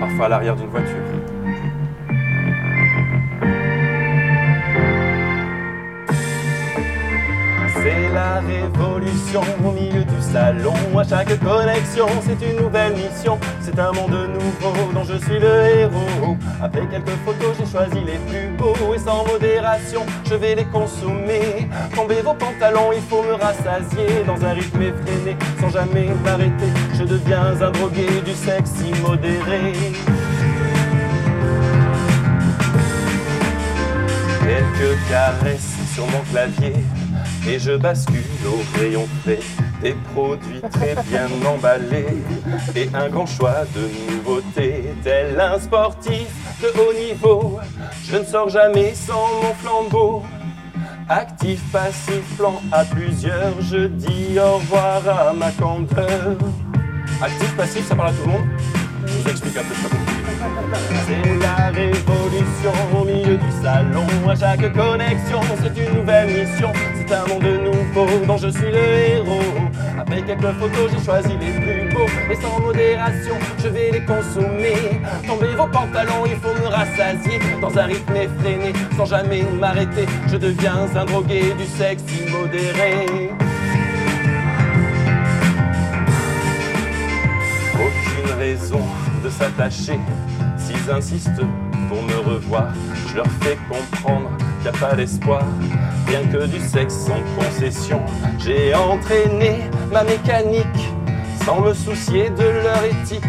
[0.01, 0.97] Parfois à l'arrière d'une voiture.
[8.13, 10.75] La révolution au milieu du salon.
[10.99, 13.39] À chaque connexion, c'est une nouvelle mission.
[13.61, 16.37] C'est un monde nouveau dont je suis le héros.
[16.63, 21.69] Après quelques photos, j'ai choisi les plus beaux et sans modération, je vais les consommer.
[21.95, 26.71] Tombez vos pantalons, il faut me rassasier dans un rythme effréné, sans jamais m'arrêter.
[26.99, 29.73] Je deviens un drogué du sexe immodéré.
[34.41, 36.75] Quelques caresses sur mon clavier
[37.49, 39.41] et je bascule au rayon frais
[39.83, 42.23] des produits très bien emballés
[42.77, 44.85] et un grand choix de nouveautés.
[45.03, 46.29] Tel un sportif
[46.63, 47.59] de haut niveau,
[48.05, 50.23] je ne sors jamais sans mon flambeau.
[51.09, 56.37] Actif, passif, plan à plusieurs, je dis au revoir à ma candeur.
[57.21, 58.47] Actif, passif, ça parle à tout le monde
[59.07, 60.20] Je vous explique un peu ça.
[61.07, 64.07] C'est la révolution au milieu du salon.
[64.29, 66.73] À chaque connexion, c'est une nouvelle mission.
[66.95, 69.41] C'est un monde nouveau dont je suis le héros.
[69.99, 72.07] Avec quelques photos, j'ai choisi les plus beaux.
[72.31, 75.01] Et sans modération, je vais les consommer.
[75.27, 77.39] Tombez vos pantalons, il faut me rassasier.
[77.61, 80.07] Dans un rythme effréné, sans jamais m'arrêter.
[80.29, 83.31] Je deviens un drogué du sexe immodéré.
[87.75, 88.81] Aucune raison
[89.23, 89.99] de s'attacher.
[90.81, 91.43] S'ils insistent
[91.89, 92.73] pour me revoir,
[93.09, 94.31] je leur fais comprendre
[94.63, 95.43] qu'il n'y a pas d'espoir.
[96.07, 98.01] Rien que du sexe sans concession,
[98.39, 99.61] j'ai entraîné
[99.93, 100.65] ma mécanique
[101.45, 103.25] sans me soucier de leur éthique.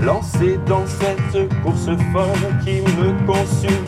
[0.00, 3.84] Lancé dans cette course folle qui me consume.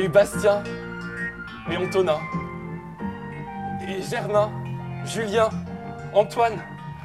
[0.00, 0.62] Eu Bastien
[1.70, 2.18] et Antonin,
[3.86, 4.50] et Germain,
[5.04, 5.48] Julien,
[6.14, 6.58] Antoine,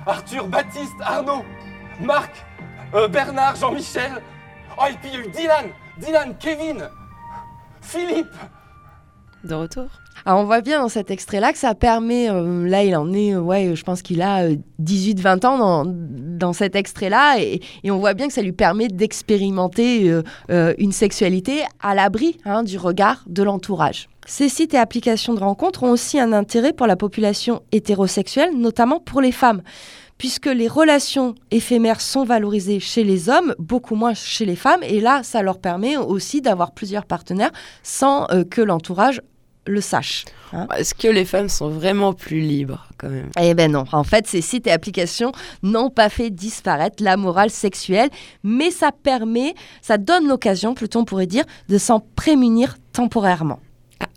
[0.05, 1.43] Arthur, Baptiste, Arnaud,
[2.01, 2.45] Marc,
[2.93, 4.21] euh, Bernard, Jean-Michel.
[4.77, 5.65] Oh, et puis il y a eu Dylan,
[5.99, 6.89] Dylan, Kevin,
[7.81, 8.33] Philippe.
[9.43, 9.87] De retour
[10.25, 13.33] Alors on voit bien dans cet extrait-là que ça permet, euh, là il en est,
[13.33, 14.47] euh, ouais, je pense qu'il a
[14.81, 18.87] 18-20 ans dans, dans cet extrait-là, et, et on voit bien que ça lui permet
[18.87, 24.07] d'expérimenter euh, euh, une sexualité à l'abri hein, du regard de l'entourage.
[24.25, 28.99] Ces sites et applications de rencontres ont aussi un intérêt pour la population hétérosexuelle, notamment
[28.99, 29.61] pour les femmes,
[30.17, 35.01] puisque les relations éphémères sont valorisées chez les hommes, beaucoup moins chez les femmes, et
[35.01, 37.51] là ça leur permet aussi d'avoir plusieurs partenaires
[37.83, 39.21] sans euh, que l'entourage
[39.65, 40.25] le sache.
[40.51, 40.67] hein.
[40.77, 43.29] Est-ce que les femmes sont vraiment plus libres quand même?
[43.39, 45.31] Eh ben non, en fait, ces sites et applications
[45.63, 48.09] n'ont pas fait disparaître la morale sexuelle,
[48.43, 53.59] mais ça permet, ça donne l'occasion, plutôt on pourrait dire, de s'en prémunir temporairement.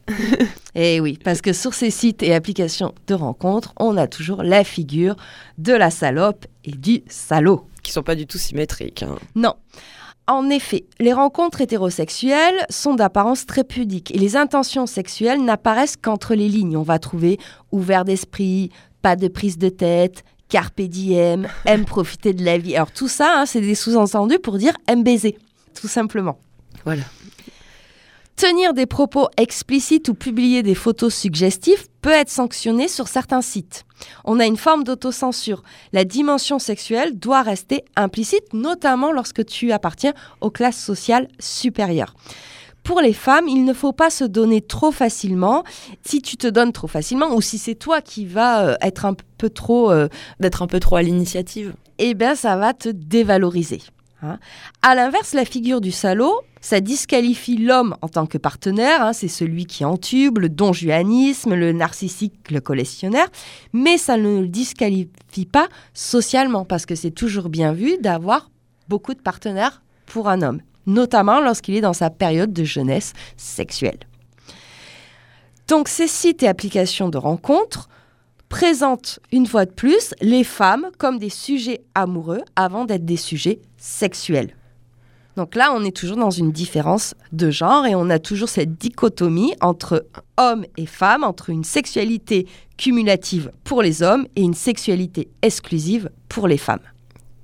[0.78, 4.62] Eh oui, parce que sur ces sites et applications de rencontres, on a toujours la
[4.62, 5.16] figure
[5.56, 7.66] de la salope et du salaud.
[7.82, 9.02] Qui sont pas du tout symétriques.
[9.02, 9.16] hein.
[9.34, 9.54] Non.
[10.26, 16.34] En effet, les rencontres hétérosexuelles sont d'apparence très pudiques et les intentions sexuelles n'apparaissent qu'entre
[16.34, 16.76] les lignes.
[16.76, 17.38] On va trouver
[17.72, 18.70] ouvert d'esprit,
[19.02, 22.76] pas de prise de tête, carpe diem, aime profiter de la vie.
[22.76, 25.38] Alors tout ça, hein, c'est des sous-entendus pour dire aime baiser,
[25.80, 26.38] tout simplement.
[26.84, 27.02] Voilà.
[28.36, 33.84] Tenir des propos explicites ou publier des photos suggestives peut être sanctionné sur certains sites.
[34.26, 35.62] On a une forme d'autocensure.
[35.94, 40.12] La dimension sexuelle doit rester implicite, notamment lorsque tu appartiens
[40.42, 42.14] aux classes sociales supérieures.
[42.82, 45.64] Pour les femmes, il ne faut pas se donner trop facilement.
[46.04, 49.14] Si tu te donnes trop facilement, ou si c'est toi qui vas euh, être un
[49.38, 50.08] peu trop, euh,
[50.40, 51.72] D'être un peu trop à l'initiative.
[51.98, 53.80] eh bien, ça va te dévaloriser.
[54.26, 54.38] Hein.
[54.82, 59.02] À l'inverse, la figure du salaud, ça disqualifie l'homme en tant que partenaire.
[59.02, 63.28] hein, c'est celui qui entube, le donjuanisme, le narcissique, le collectionnaire.
[63.72, 68.50] Mais ça ne le disqualifie pas socialement, parce que c'est toujours bien vu d'avoir
[68.88, 74.00] beaucoup de partenaires pour un homme, notamment lorsqu'il est dans sa période de jeunesse sexuelle.
[75.68, 77.88] Donc ces sites et applications de rencontres
[78.48, 83.60] présentent une fois de plus les femmes comme des sujets amoureux avant d'être des sujets
[83.76, 84.54] sexuels.
[85.36, 88.78] Donc là, on est toujours dans une différence de genre et on a toujours cette
[88.78, 90.06] dichotomie entre
[90.38, 92.46] hommes et femmes, entre une sexualité
[92.78, 96.80] cumulative pour les hommes et une sexualité exclusive pour les femmes.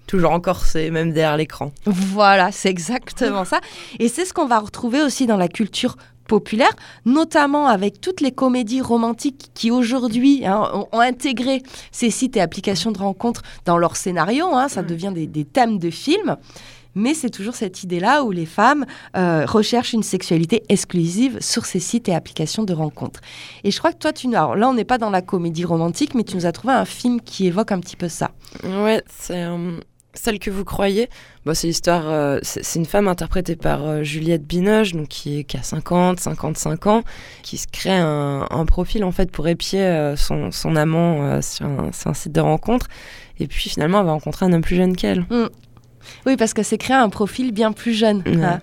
[0.06, 1.72] Toujours encorsé, même derrière l'écran.
[1.84, 3.60] Voilà, c'est exactement ça.
[3.98, 5.96] Et c'est ce qu'on va retrouver aussi dans la culture
[6.36, 6.74] populaire,
[7.04, 12.40] notamment avec toutes les comédies romantiques qui aujourd'hui hein, ont, ont intégré ces sites et
[12.48, 14.46] applications de rencontres dans leur scénario.
[14.54, 16.36] hein, ça devient des, des thèmes de films.
[16.94, 18.84] Mais c'est toujours cette idée-là où les femmes
[19.16, 23.20] euh, recherchent une sexualité exclusive sur ces sites et applications de rencontres.
[23.64, 24.36] Et je crois que toi, tu nous...
[24.36, 26.84] alors là, on n'est pas dans la comédie romantique, mais tu nous as trouvé un
[26.84, 28.30] film qui évoque un petit peu ça.
[28.62, 29.80] Ouais, c'est euh,
[30.14, 31.08] celle que vous croyez.
[31.46, 32.08] Bon, c'est l'histoire.
[32.08, 36.20] euh, c'est une femme interprétée par euh, Juliette Binoche, donc qui, est- qui a 50,
[36.20, 37.02] 55 ans,
[37.42, 41.66] qui se crée un, un profil en fait pour épier euh, son, son amant sur,
[41.66, 42.86] un, sur un site de rencontre.
[43.40, 45.20] Et puis finalement, elle va rencontrer un homme plus jeune qu'elle.
[45.30, 45.48] Mm.
[46.26, 48.22] Oui, parce que c'est créer un profil bien plus jeune.
[48.26, 48.60] Hein.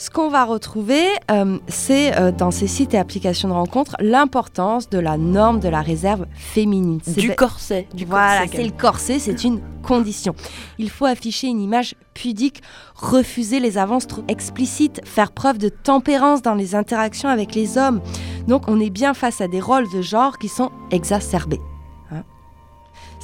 [0.00, 4.88] Ce qu'on va retrouver, euh, c'est euh, dans ces sites et applications de rencontres l'importance
[4.88, 7.00] de la norme de la réserve féminine.
[7.02, 7.86] C'est Du corset.
[7.92, 10.34] Du voilà, c'est le corset, c'est une condition.
[10.78, 12.62] Il faut afficher une image pudique,
[12.94, 18.00] refuser les avances trop explicites, faire preuve de tempérance dans les interactions avec les hommes.
[18.48, 21.60] Donc on est bien face à des rôles de genre qui sont exacerbés.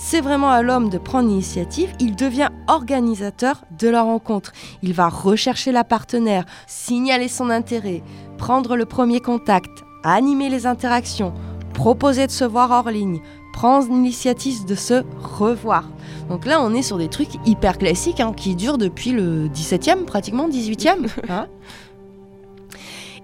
[0.08, 4.52] C'est vraiment à l'homme de prendre l'initiative, il devient organisateur de la rencontre.
[4.84, 8.04] Il va rechercher la partenaire, signaler son intérêt,
[8.38, 11.34] prendre le premier contact, animer les interactions,
[11.74, 13.20] proposer de se voir hors ligne,
[13.52, 15.90] prendre l'initiative de se revoir.
[16.28, 20.04] Donc là, on est sur des trucs hyper classiques hein, qui durent depuis le 17e,
[20.04, 21.08] pratiquement 18e.
[21.28, 21.48] hein.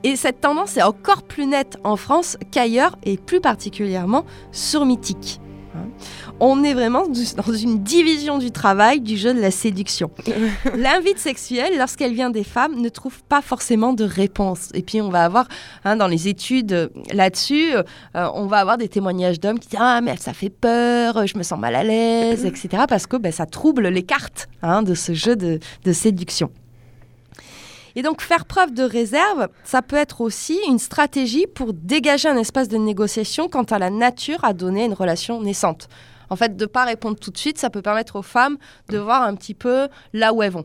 [0.03, 5.39] Et cette tendance est encore plus nette en France qu'ailleurs, et plus particulièrement sur Mythique.
[5.75, 5.87] Hein.
[6.41, 7.05] On est vraiment
[7.47, 10.11] dans une division du travail du jeu de la séduction.
[10.77, 14.71] L'invite sexuelle, lorsqu'elle vient des femmes, ne trouve pas forcément de réponse.
[14.75, 15.49] Et puis on va avoir,
[15.85, 19.81] hein, dans les études euh, là-dessus, euh, on va avoir des témoignages d'hommes qui disent
[19.81, 22.85] Ah, mais ça fait peur, je me sens mal à l'aise, etc.
[22.89, 26.51] Parce que ben, ça trouble les cartes hein, de ce jeu de, de séduction.
[27.97, 32.37] Et donc faire preuve de réserve, ça peut être aussi une stratégie pour dégager un
[32.37, 35.89] espace de négociation quant à la nature à donner une relation naissante.
[36.31, 38.57] En fait, de ne pas répondre tout de suite, ça peut permettre aux femmes
[38.89, 40.65] de voir un petit peu là où elles vont.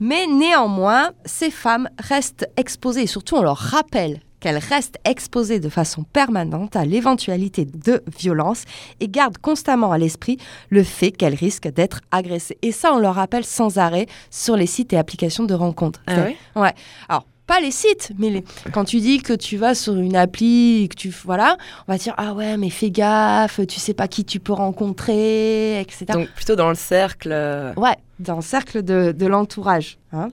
[0.00, 5.68] Mais néanmoins, ces femmes restent exposées, et surtout on leur rappelle qu'elles restent exposées de
[5.68, 8.64] façon permanente à l'éventualité de violence
[9.00, 10.36] et gardent constamment à l'esprit
[10.70, 12.58] le fait qu'elles risquent d'être agressées.
[12.62, 16.00] Et ça, on leur rappelle sans arrêt sur les sites et applications de rencontres.
[16.06, 16.36] Ah ouais?
[16.54, 16.72] Ouais.
[17.08, 20.88] Alors, pas les sites, mais les- quand tu dis que tu vas sur une appli,
[20.90, 21.56] que tu voilà,
[21.86, 25.80] on va dire ah ouais, mais fais gaffe, tu sais pas qui tu peux rencontrer,
[25.80, 26.06] etc.
[26.12, 27.30] Donc plutôt dans le cercle.
[27.32, 29.96] euh, Ouais, dans le cercle de, de l'entourage.
[30.12, 30.30] hein.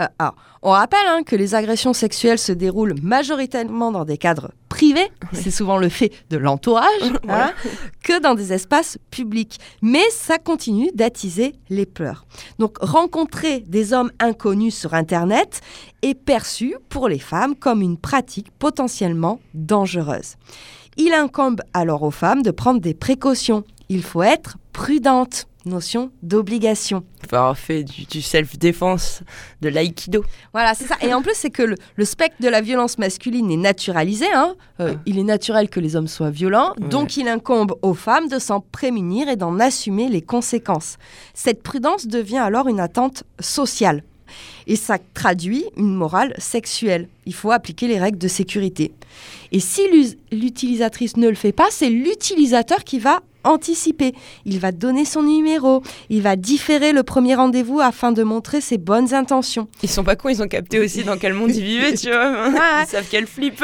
[0.00, 0.34] Euh, alors,
[0.64, 5.50] on rappelle hein, que les agressions sexuelles se déroulent majoritairement dans des cadres privés, c'est
[5.50, 7.52] souvent le fait de l'entourage, hein,
[8.02, 9.60] que dans des espaces publics.
[9.82, 12.26] Mais ça continue d'attiser les pleurs.
[12.58, 15.60] Donc, rencontrer des hommes inconnus sur Internet
[16.02, 20.36] est perçu pour les femmes comme une pratique potentiellement dangereuse.
[20.96, 23.64] Il incombe alors aux femmes de prendre des précautions.
[23.90, 25.46] Il faut être prudente.
[25.64, 27.04] Notion d'obligation.
[27.32, 29.22] avoir fait du, du self-défense,
[29.62, 30.22] de l'aïkido.
[30.52, 30.96] Voilà, c'est ça.
[31.02, 34.26] Et en plus, c'est que le, le spectre de la violence masculine est naturalisé.
[34.34, 34.54] hein.
[34.80, 36.74] Euh, Il est naturel que les hommes soient violents.
[36.78, 40.96] Donc, il incombe aux femmes de s'en prémunir et d'en assumer les conséquences.
[41.32, 44.02] Cette prudence devient alors une attente sociale.
[44.66, 47.08] Et ça traduit une morale sexuelle.
[47.26, 48.92] Il faut appliquer les règles de sécurité.
[49.52, 49.82] Et si
[50.32, 54.12] l'utilisatrice ne le fait pas, c'est l'utilisateur qui va anticiper.
[54.44, 55.82] Il va donner son numéro.
[56.10, 59.68] Il va différer le premier rendez-vous afin de montrer ses bonnes intentions.
[59.82, 62.48] Ils sont pas cons, ils ont capté aussi dans quel monde ils vivaient, tu vois.
[62.82, 63.62] Ils savent qu'elle flippe.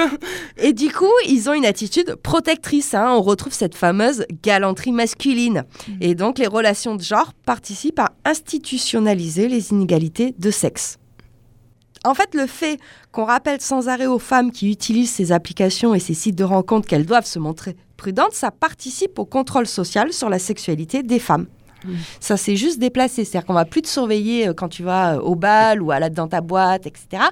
[0.58, 2.94] Et du coup, ils ont une attitude protectrice.
[2.94, 3.12] hein.
[3.16, 5.64] On retrouve cette fameuse galanterie masculine.
[6.00, 10.98] Et donc, les relations de genre participent à institutionnaliser les inégalités de sexe.
[12.04, 12.78] En fait, le fait
[13.12, 16.88] qu'on rappelle sans arrêt aux femmes qui utilisent ces applications et ces sites de rencontres
[16.88, 21.46] qu'elles doivent se montrer prudentes, ça participe au contrôle social sur la sexualité des femmes.
[22.20, 25.20] Ça s'est juste déplacé, c'est-à-dire qu'on va plus te surveiller euh, quand tu vas euh,
[25.20, 27.22] au bal ou à la, dans ta boîte, etc.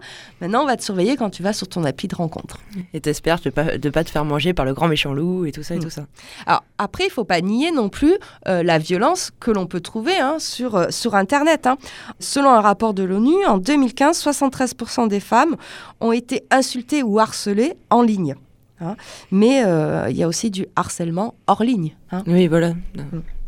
[0.41, 2.59] Maintenant, on va te surveiller quand tu vas sur ton appli de rencontre.
[2.95, 5.53] Et t'espères de pas, de pas te faire manger par le grand méchant loup et
[5.53, 5.83] tout ça et Mm.
[5.83, 6.07] tout ça.
[6.47, 8.15] Alors après, il faut pas nier non plus
[8.49, 11.67] euh, la violence que l'on peut trouver hein, sur, euh, sur Internet.
[11.67, 11.77] hein.
[12.19, 15.57] Selon un rapport de l'ONU, en 2015, 73% des femmes
[16.01, 18.35] ont été insultées ou harcelées en ligne.
[18.81, 18.97] hein.
[19.31, 21.97] Mais euh, il y a aussi du harcèlement hors ligne.
[22.27, 22.73] Oui, voilà.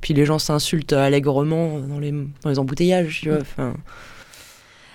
[0.01, 3.41] Puis les gens s'insultent allègrement dans les, dans les embouteillages, tu vois.
[3.41, 3.75] Enfin,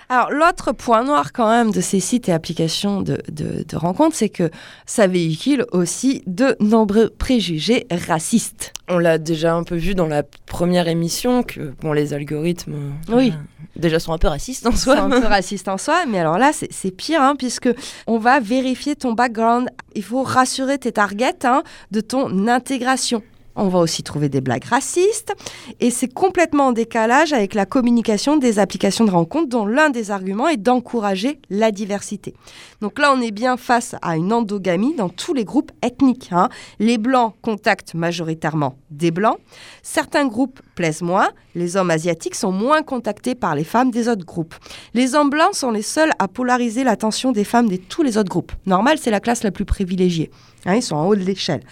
[0.08, 4.14] Alors, l'autre point noir quand même de ces sites et applications de, de, de rencontres,
[4.14, 4.50] c'est que
[4.86, 8.72] ça véhicule aussi de nombreux préjugés racistes.
[8.88, 13.14] on l'a déjà un peu vu dans la première émission que bon, les algorithmes euh,
[13.16, 13.32] Oui.
[13.74, 14.96] déjà sont un peu racistes en soi.
[15.00, 17.68] un peu raciste en soi, mais alors là, c'est c'est pire, hein, puisque
[18.06, 19.68] on va vérifier ton background.
[19.96, 23.22] Il faut rassurer tes targets hein, de ton intégration.
[23.58, 25.34] On va aussi trouver des blagues racistes,
[25.80, 30.10] et c'est complètement en décalage avec la communication des applications de rencontre, dont l'un des
[30.10, 32.34] arguments est d'encourager la diversité.
[32.82, 36.28] Donc là, on est bien face à une endogamie dans tous les groupes ethniques.
[36.32, 36.50] hein.
[36.78, 39.38] Les blancs contactent majoritairement des blancs.
[39.82, 41.30] Certains groupes plaisent moins.
[41.54, 44.54] Les hommes asiatiques sont moins contactés par les femmes des autres groupes.
[44.92, 48.28] Les hommes blancs sont les seuls à polariser l'attention des femmes de tous les autres
[48.28, 48.52] groupes.
[48.66, 50.30] Normal, c'est la classe la plus privilégiée.
[50.66, 51.62] Hein, ils sont en haut de l'échelle.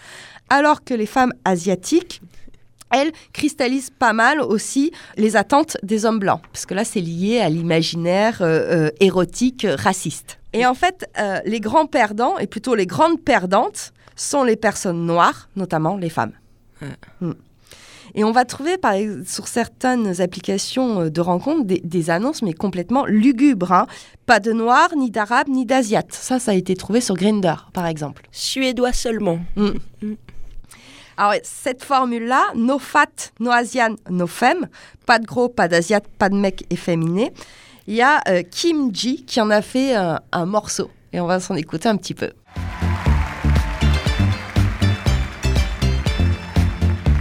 [0.55, 2.23] Alors que les femmes asiatiques,
[2.93, 7.41] elle cristallise pas mal aussi les attentes des hommes blancs, parce que là c'est lié
[7.41, 10.39] à l'imaginaire euh, euh, érotique raciste.
[10.53, 15.05] Et en fait, euh, les grands perdants, et plutôt les grandes perdantes, sont les personnes
[15.05, 16.35] noires, notamment les femmes.
[17.21, 17.33] Mm.
[18.15, 18.95] Et on va trouver par
[19.27, 23.73] sur certaines applications de rencontres des, des annonces, mais complètement lugubres.
[23.73, 23.87] hein.
[24.27, 26.13] Pas de noirs, ni d'arabes, ni d'asiates.
[26.13, 28.23] Ça, ça a été trouvé sur Grindr, par exemple.
[28.31, 29.41] Suédois seulement.
[29.57, 29.71] Mm.
[31.17, 34.69] Alors, ouais, cette formule-là, no fat, no asian, no femme,
[35.07, 37.33] pas de gros, pas d'asiat, pas de mec efféminé.
[37.87, 40.91] Il y a euh, Kim Ji qui en a fait euh, un morceau.
[41.13, 42.31] Et on va s'en écouter un petit peu.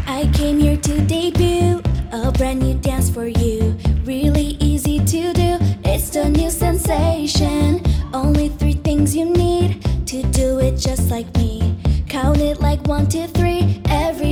[0.07, 1.81] I came here to debut
[2.11, 3.75] a brand new dance for you.
[4.05, 7.81] Really easy to do, it's the new sensation.
[8.13, 11.75] Only three things you need to do it just like me.
[12.07, 13.81] Count it like one, two, three,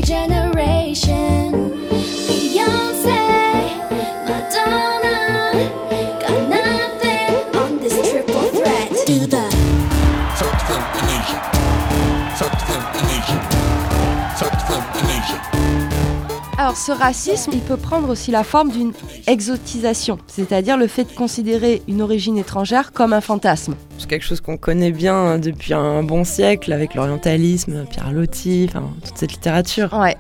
[0.01, 2.00] generation.
[16.61, 18.93] Alors, ce racisme, il peut prendre aussi la forme d'une
[19.25, 23.73] exotisation, c'est-à-dire le fait de considérer une origine étrangère comme un fantasme.
[23.97, 28.67] C'est quelque chose qu'on connaît bien hein, depuis un bon siècle avec l'orientalisme, Pierre Loti,
[28.69, 29.91] enfin, toute cette littérature.
[29.93, 30.15] Ouais.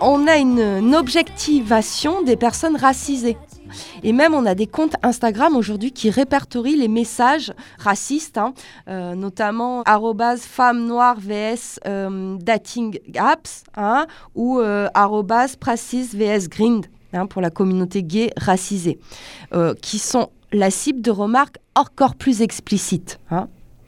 [0.00, 3.36] On a une objectivation des personnes racisées.
[4.02, 8.54] Et même, on a des comptes Instagram aujourd'hui qui répertorient les messages racistes, hein,
[8.88, 9.82] euh, notamment
[10.38, 14.88] femme noire vs euh, dating apps hein, ou euh,
[15.60, 18.98] pracis vs grind hein, pour la communauté gay racisée,
[19.82, 23.18] qui sont la cible de remarques encore plus explicites.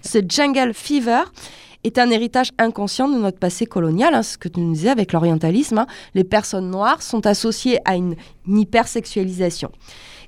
[0.04, 1.22] Ce jungle fever
[1.84, 5.12] est un héritage inconscient de notre passé colonial, hein, ce que tu nous disais avec
[5.12, 5.78] l'orientalisme.
[5.78, 5.86] hein.
[6.14, 8.16] Les personnes noires sont associées à une,
[8.46, 9.70] une hypersexualisation.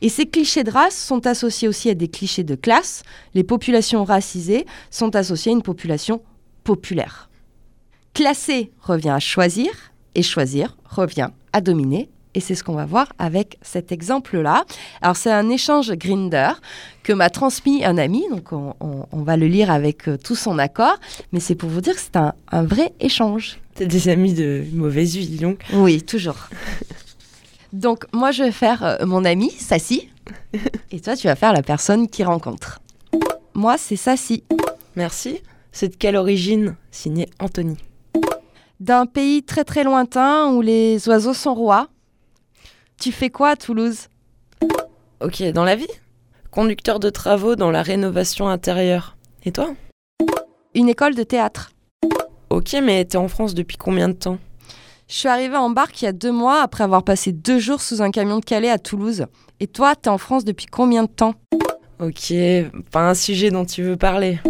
[0.02, 3.02] Et ces clichés de race sont associés aussi à des clichés de classe.
[3.34, 6.22] Les populations racisées sont associées à une population
[6.64, 7.30] populaire.
[8.12, 9.70] Classer revient à choisir,
[10.14, 12.08] et choisir revient à dominer.
[12.34, 14.64] Et c'est ce qu'on va voir avec cet exemple-là.
[15.02, 16.50] Alors, c'est un échange Grinder
[17.04, 18.24] que m'a transmis un ami.
[18.30, 20.96] Donc, on, on- on va le lire avec euh, tout son accord.
[21.32, 23.58] Mais c'est pour vous dire que c'est un, un vrai échange.
[23.76, 25.60] T'as des amis de mauvaise vie, donc.
[25.72, 26.48] Oui, toujours.
[27.72, 30.08] donc, moi, je vais faire euh, mon ami, Sassy.
[30.90, 32.80] Et toi, tu vas faire la personne qui rencontre.
[33.54, 34.42] Moi, c'est Sassy.
[34.96, 35.38] Merci.
[35.72, 36.76] C'est de quelle origine?
[36.90, 37.76] Signé Anthony.
[38.80, 41.88] D'un pays très très lointain où les oiseaux sont rois.
[43.00, 44.08] Tu fais quoi à Toulouse
[45.20, 45.88] Ok, dans la vie?
[46.50, 49.16] Conducteur de travaux dans la rénovation intérieure.
[49.44, 49.74] Et toi?
[50.74, 51.72] Une école de théâtre.
[52.50, 54.38] Ok, mais t'es en France depuis combien de temps?
[55.08, 57.82] Je suis arrivée en barque il y a deux mois après avoir passé deux jours
[57.82, 59.26] sous un camion de Calais à Toulouse.
[59.60, 61.34] Et toi, t'es en France depuis combien de temps?
[62.00, 62.32] Ok,
[62.90, 64.40] pas un sujet dont tu veux parler.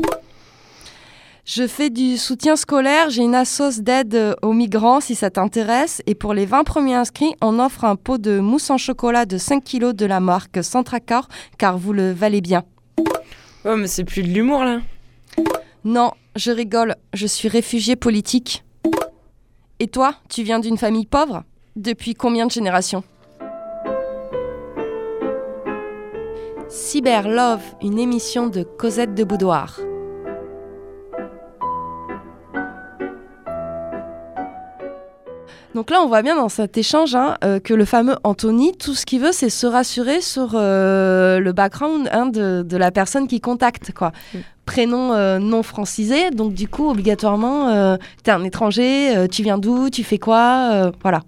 [1.44, 6.00] Je fais du soutien scolaire, j'ai une assoce d'aide euh, aux migrants si ça t'intéresse.
[6.06, 9.36] Et pour les 20 premiers inscrits, on offre un pot de mousse en chocolat de
[9.36, 11.28] 5 kilos de la marque Centracor,
[11.58, 12.64] car vous le valez bien.
[13.66, 14.80] Ouais, mais c'est plus de l'humour là.
[15.84, 18.64] Non, je rigole, je suis réfugiée politique.
[19.80, 21.44] Et toi, tu viens d'une famille pauvre?
[21.76, 23.04] Depuis combien de générations?
[26.70, 29.78] Cyber Love, une émission de Cosette de Boudoir.
[35.74, 38.94] Donc là, on voit bien dans cet échange hein, euh, que le fameux Anthony, tout
[38.94, 43.26] ce qu'il veut, c'est se rassurer sur euh, le background hein, de, de la personne
[43.26, 43.92] qui contacte.
[43.92, 44.12] Quoi.
[44.66, 50.04] Prénom euh, non francisé, donc du coup, obligatoirement, t'es un étranger, tu viens d'où, tu
[50.04, 51.22] fais quoi, voilà.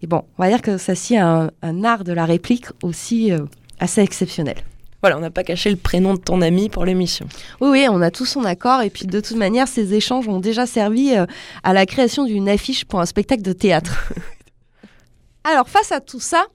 [0.00, 3.32] Et bon, on va dire que ça a un, un art de la réplique aussi
[3.78, 4.56] assez exceptionnel.
[5.00, 7.26] Voilà, on n'a pas caché le prénom de ton ami pour l'émission.
[7.60, 8.82] Oui, oui, on a tous son accord.
[8.82, 11.24] Et puis, de toute manière, ces échanges ont déjà servi euh,
[11.62, 14.12] à la création d'une affiche pour un spectacle de théâtre.
[15.44, 16.46] Alors, face à tout ça,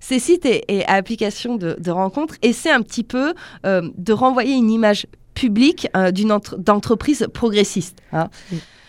[0.00, 3.34] ces sites et, et applications de, de rencontres essaient un petit peu
[3.66, 7.98] euh, de renvoyer une image publique euh, d'une entre- d'entreprise progressiste.
[8.12, 8.28] hein.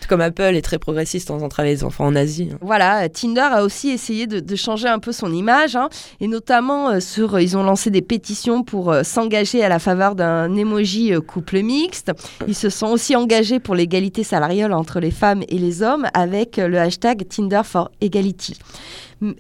[0.02, 2.50] Tout comme Apple est très progressiste en faisant travailler les enfants en Asie.
[2.52, 2.58] hein.
[2.62, 7.36] Voilà, Tinder a aussi essayé de, changer un peu son image, hein, et notamment sur,
[7.36, 11.22] euh, ils ont lancé des pétitions pour euh, s'engager à la faveur d'un emoji euh,
[11.22, 12.12] couple mixte.
[12.48, 16.58] Ils se sont aussi engagés pour l'égalité salariale entre les femmes et les hommes avec
[16.58, 18.58] le hashtag Tinder for Equality.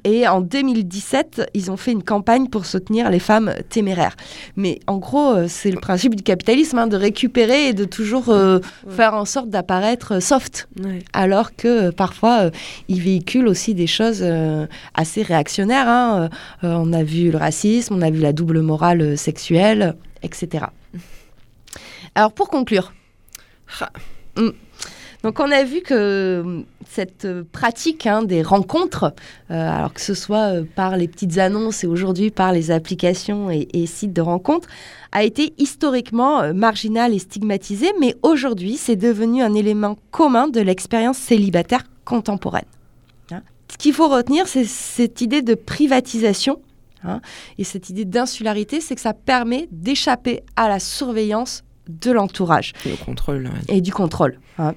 [0.03, 4.15] Et en 2017, ils ont fait une campagne pour soutenir les femmes téméraires.
[4.55, 8.29] Mais en gros, euh, c'est le principe du capitalisme, hein, de récupérer et de toujours
[8.29, 8.59] euh,
[8.89, 10.67] faire en sorte d'apparaître soft.
[11.13, 12.51] Alors que euh, parfois, euh,
[12.87, 15.87] ils véhiculent aussi des choses euh, assez réactionnaires.
[15.87, 16.29] hein.
[16.63, 20.65] Euh, on a vu le racisme, on a vu la double morale euh, sexuelle, etc.
[22.13, 22.93] Alors pour conclure,
[24.37, 24.49] Mm.
[25.23, 29.13] Donc on a vu que mm, cette euh, pratique hein, des rencontres,
[29.51, 33.49] euh, alors que ce soit euh, par les petites annonces et aujourd'hui par les applications
[33.51, 34.67] et, et sites de rencontres,
[35.11, 40.59] a été historiquement euh, marginale et stigmatisée, mais aujourd'hui c'est devenu un élément commun de
[40.61, 42.65] l'expérience célibataire contemporaine.
[43.31, 43.41] Hein.
[43.71, 46.59] Ce qu'il faut retenir, c'est cette idée de privatisation
[47.03, 47.21] hein,
[47.57, 52.93] et cette idée d'insularité, c'est que ça permet d'échapper à la surveillance de l'entourage Et
[52.93, 53.45] au contrôle.
[53.45, 53.75] ouais.
[53.77, 54.39] et du contrôle.
[54.57, 54.73] hein.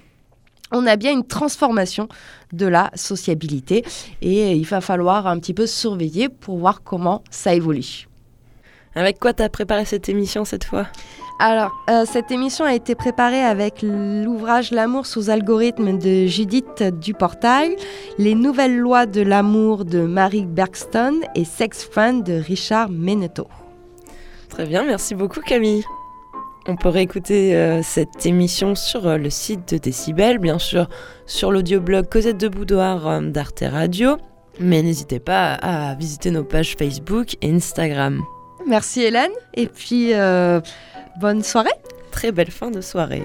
[0.72, 2.08] On a bien une transformation
[2.52, 3.84] de la sociabilité
[4.22, 8.08] et il va falloir un petit peu surveiller pour voir comment ça évolue.
[8.96, 10.86] Avec quoi t'as préparé cette émission cette fois?
[11.40, 17.76] Alors, euh, cette émission a été préparée avec l'ouvrage L'amour sous algorithme de Judith Duportail,
[18.18, 23.48] Les nouvelles lois de l'amour de Marie Bergstone et Sex Friend de Richard Menneto.
[24.48, 25.84] Très bien, merci beaucoup Camille.
[26.66, 30.88] On peut réécouter euh, cette émission sur euh, le site de Décibel, bien sûr
[31.26, 34.16] sur l'audioblog Cosette de Boudoir euh, d'Arte Radio,
[34.60, 38.22] mais n'hésitez pas à visiter nos pages Facebook et Instagram.
[38.66, 40.12] Merci Hélène et puis
[41.20, 41.68] bonne soirée.
[42.10, 43.24] Très belle fin de soirée.